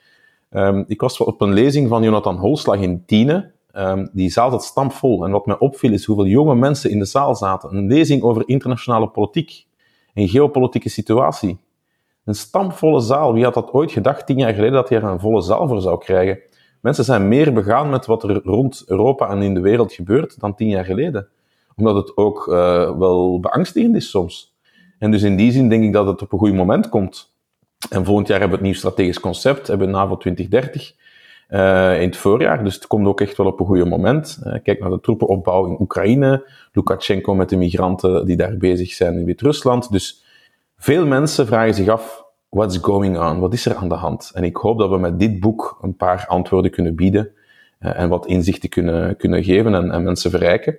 Um, 0.52 0.84
ik 0.88 1.02
was 1.02 1.20
op 1.20 1.42
een 1.42 1.54
lezing 1.54 1.90
van 1.90 2.04
Jonathan 2.04 2.38
Holslag 2.38 2.80
in 2.80 3.04
Tiene. 3.06 3.52
Um, 3.80 4.10
die 4.14 4.30
zaal 4.30 4.52
zat 4.52 4.64
stampvol. 4.64 5.26
En 5.26 5.32
wat 5.32 5.46
mij 5.46 5.58
opviel 5.60 5.92
is 5.92 6.06
hoeveel 6.06 6.26
jonge 6.26 6.56
mensen 6.56 6.90
in 6.90 7.00
de 7.00 7.06
zaal 7.06 7.36
zaten. 7.36 7.76
Een 7.76 7.88
lezing 7.88 8.22
over 8.22 8.48
internationale 8.48 9.08
politiek 9.08 9.66
en 10.14 10.28
geopolitieke 10.28 10.90
situatie. 10.90 11.58
Een 12.26 12.36
stampvolle 12.36 13.00
zaal. 13.00 13.34
Wie 13.34 13.44
had 13.44 13.54
dat 13.54 13.72
ooit 13.72 13.92
gedacht, 13.92 14.26
tien 14.26 14.38
jaar 14.38 14.54
geleden, 14.54 14.74
dat 14.74 14.90
je 14.90 14.96
er 14.96 15.04
een 15.04 15.20
volle 15.20 15.42
zaal 15.42 15.68
voor 15.68 15.82
zou 15.82 16.00
krijgen? 16.00 16.40
Mensen 16.82 17.04
zijn 17.04 17.28
meer 17.28 17.54
begaan 17.54 17.90
met 17.90 18.06
wat 18.06 18.24
er 18.24 18.42
rond 18.44 18.84
Europa 18.88 19.30
en 19.30 19.42
in 19.42 19.54
de 19.54 19.60
wereld 19.60 19.94
gebeurt 19.94 20.40
dan 20.40 20.56
tien 20.56 20.68
jaar 20.68 20.86
geleden. 20.86 21.28
Omdat 21.76 21.96
het 21.96 22.18
ook 22.18 22.48
uh, 22.48 22.56
wel 22.98 23.40
beangstigend 23.40 23.96
is 23.96 24.10
soms. 24.10 24.56
En 25.00 25.12
dus 25.12 25.24
in 25.24 25.36
die 25.36 25.52
zin 25.52 25.70
denk 25.70 25.84
ik 25.84 25.94
dat 25.94 26.08
het 26.08 26.22
op 26.22 26.32
een 26.32 26.40
goed 26.40 26.54
moment 26.54 26.90
komt. 26.90 27.34
En 27.90 28.06
volgend 28.06 28.28
jaar 28.28 28.40
hebben 28.40 28.58
we 28.58 28.64
het 28.64 28.74
nieuw 28.74 28.82
strategisch 28.82 29.20
concept, 29.20 29.68
hebben 29.68 29.88
we 29.88 29.94
NAVO 29.94 30.18
2030. 30.18 30.94
Uh, 31.50 32.02
in 32.02 32.08
het 32.08 32.18
voorjaar. 32.18 32.64
Dus 32.64 32.76
het 32.76 32.88
komt 32.88 33.08
ook 33.08 33.22
echt 33.22 33.38
wel 33.38 33.46
op 33.46 33.60
een 33.60 33.66
goede 33.66 33.86
moment. 33.86 34.40
Uh, 34.44 34.54
kijk 34.64 34.80
naar 34.80 34.90
de 34.90 35.00
troepenopbouw 35.00 35.66
in 35.66 35.78
Oekraïne, 35.80 36.50
Lukashenko 36.72 37.36
met 37.36 37.50
de 37.50 37.58
migranten 37.58 38.26
die 38.26 38.38
daar 38.38 38.58
bezig 38.58 38.92
zijn 38.92 39.18
in 39.18 39.26
Wit-Rusland. 39.26 39.92
Dus 39.92 40.24
veel 40.78 41.06
mensen 41.06 41.48
vragen 41.48 41.74
zich 41.74 41.88
af, 41.88 42.26
what's 42.50 42.78
going 42.78 43.20
on? 43.20 43.40
Wat 43.40 43.54
is 43.54 43.66
er 43.66 43.76
aan 43.76 43.90
de 43.90 43.96
hand? 43.96 44.32
En 44.34 44.44
ik 44.44 44.56
hoop 44.56 44.80
dat 44.80 44.90
we 44.90 44.98
met 44.98 45.20
dit 45.20 45.40
boek 45.40 45.78
een 45.82 45.96
paar 45.96 46.26
antwoorden 46.28 46.72
kunnen 46.72 46.96
bieden 46.96 47.32
uh, 47.80 48.00
en 48.00 48.10
wat 48.10 48.26
inzichten 48.26 48.70
kunnen, 48.70 49.16
kunnen 49.18 49.44
geven 49.44 49.74
en, 49.74 49.92
en 49.92 50.04
mensen 50.04 50.32
verrijken. 50.32 50.78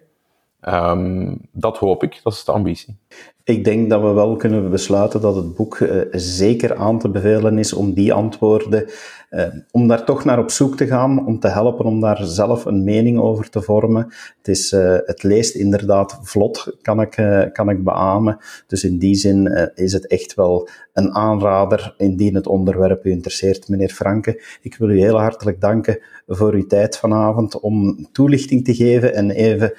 Um, 0.69 1.39
dat 1.53 1.79
hoop 1.79 2.03
ik, 2.03 2.21
dat 2.23 2.33
is 2.33 2.45
de 2.45 2.53
ambitie. 2.53 2.97
Ik 3.45 3.65
denk 3.65 3.91
dat 3.91 4.03
we 4.03 4.13
wel 4.13 4.37
kunnen 4.37 4.71
besluiten 4.71 5.21
dat 5.21 5.35
het 5.35 5.55
boek 5.55 5.79
zeker 6.11 6.77
aan 6.77 6.99
te 6.99 7.09
bevelen 7.09 7.59
is 7.59 7.73
om 7.73 7.93
die 7.93 8.13
antwoorden, 8.13 8.87
uh, 9.31 9.45
om 9.71 9.89
daar 9.89 10.05
toch 10.05 10.25
naar 10.25 10.39
op 10.39 10.51
zoek 10.51 10.77
te 10.77 10.87
gaan, 10.87 11.27
om 11.27 11.41
te 11.41 11.49
helpen 11.49 11.85
om 11.85 12.01
daar 12.01 12.25
zelf 12.25 12.65
een 12.65 12.85
mening 12.85 13.19
over 13.19 13.51
te 13.51 13.63
vormen. 13.63 14.07
Het, 14.39 14.49
is, 14.49 14.73
uh, 14.73 14.97
het 15.05 15.23
leest 15.23 15.55
inderdaad 15.55 16.19
vlot, 16.23 16.77
kan 16.83 17.01
ik, 17.01 17.11
kan 17.53 17.71
ik 17.71 17.85
beamen. 17.85 18.39
Dus 18.67 18.85
in 18.85 18.99
die 18.99 19.15
zin 19.15 19.71
is 19.75 19.93
het 19.93 20.07
echt 20.07 20.35
wel 20.35 20.69
een 20.93 21.15
aanrader 21.15 21.95
indien 21.97 22.35
het 22.35 22.47
onderwerp 22.47 23.05
u 23.05 23.11
interesseert, 23.11 23.69
meneer 23.69 23.89
Franke. 23.89 24.43
Ik 24.61 24.77
wil 24.77 24.89
u 24.89 25.01
heel 25.01 25.21
hartelijk 25.21 25.61
danken 25.61 26.01
voor 26.27 26.53
uw 26.53 26.67
tijd 26.67 26.99
vanavond 26.99 27.61
om 27.61 28.07
toelichting 28.13 28.65
te 28.65 28.75
geven 28.75 29.15
en 29.15 29.31
even 29.31 29.73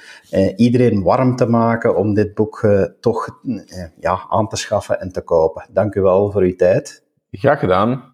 iedereen 0.56 1.04
warm 1.04 1.36
te 1.36 1.46
maken 1.46 1.96
om 1.96 2.14
dit 2.14 2.34
boek 2.34 2.68
toch 3.00 3.40
eh, 3.46 3.84
ja, 4.00 4.26
aan 4.30 4.48
te 4.48 4.56
schaffen 4.56 5.00
en 5.00 5.12
te 5.12 5.22
kopen. 5.22 5.66
Dank 5.70 5.96
u 5.96 6.02
wel 6.02 6.32
voor 6.32 6.42
uw 6.42 6.56
tijd. 6.56 7.04
Graag 7.32 7.60
gedaan. 7.60 8.11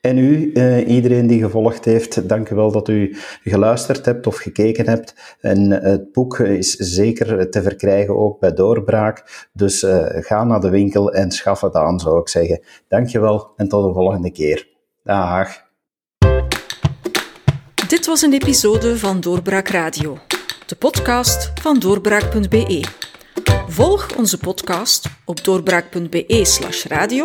En 0.00 0.18
u, 0.18 0.52
eh, 0.52 0.88
iedereen 0.88 1.26
die 1.26 1.42
gevolgd 1.42 1.84
heeft, 1.84 2.28
dank 2.28 2.50
u 2.50 2.54
wel 2.54 2.72
dat 2.72 2.88
u 2.88 3.16
geluisterd 3.42 4.04
hebt 4.04 4.26
of 4.26 4.36
gekeken 4.36 4.86
hebt. 4.86 5.36
En 5.40 5.70
het 5.70 6.12
boek 6.12 6.38
is 6.38 6.70
zeker 6.70 7.50
te 7.50 7.62
verkrijgen 7.62 8.16
ook 8.16 8.40
bij 8.40 8.52
Doorbraak. 8.52 9.48
Dus 9.52 9.82
uh, 9.82 10.06
ga 10.08 10.44
naar 10.44 10.60
de 10.60 10.70
winkel 10.70 11.12
en 11.12 11.30
schaf 11.30 11.60
het 11.60 11.74
aan, 11.74 12.00
zou 12.00 12.20
ik 12.20 12.28
zeggen. 12.28 12.60
Dank 12.88 13.08
je 13.08 13.20
wel 13.20 13.52
en 13.56 13.68
tot 13.68 13.86
de 13.86 13.92
volgende 13.92 14.30
keer. 14.32 14.68
Dag. 15.02 15.62
Dit 17.88 18.06
was 18.06 18.22
een 18.22 18.32
episode 18.32 18.98
van 18.98 19.20
Doorbraak 19.20 19.68
Radio, 19.68 20.18
de 20.66 20.76
podcast 20.76 21.52
van 21.60 21.78
doorbraak.be. 21.78 22.84
Volg 23.68 24.16
onze 24.16 24.38
podcast 24.38 25.08
op 25.24 25.44
doorbraak.be/slash 25.44 26.84
radio 26.84 27.24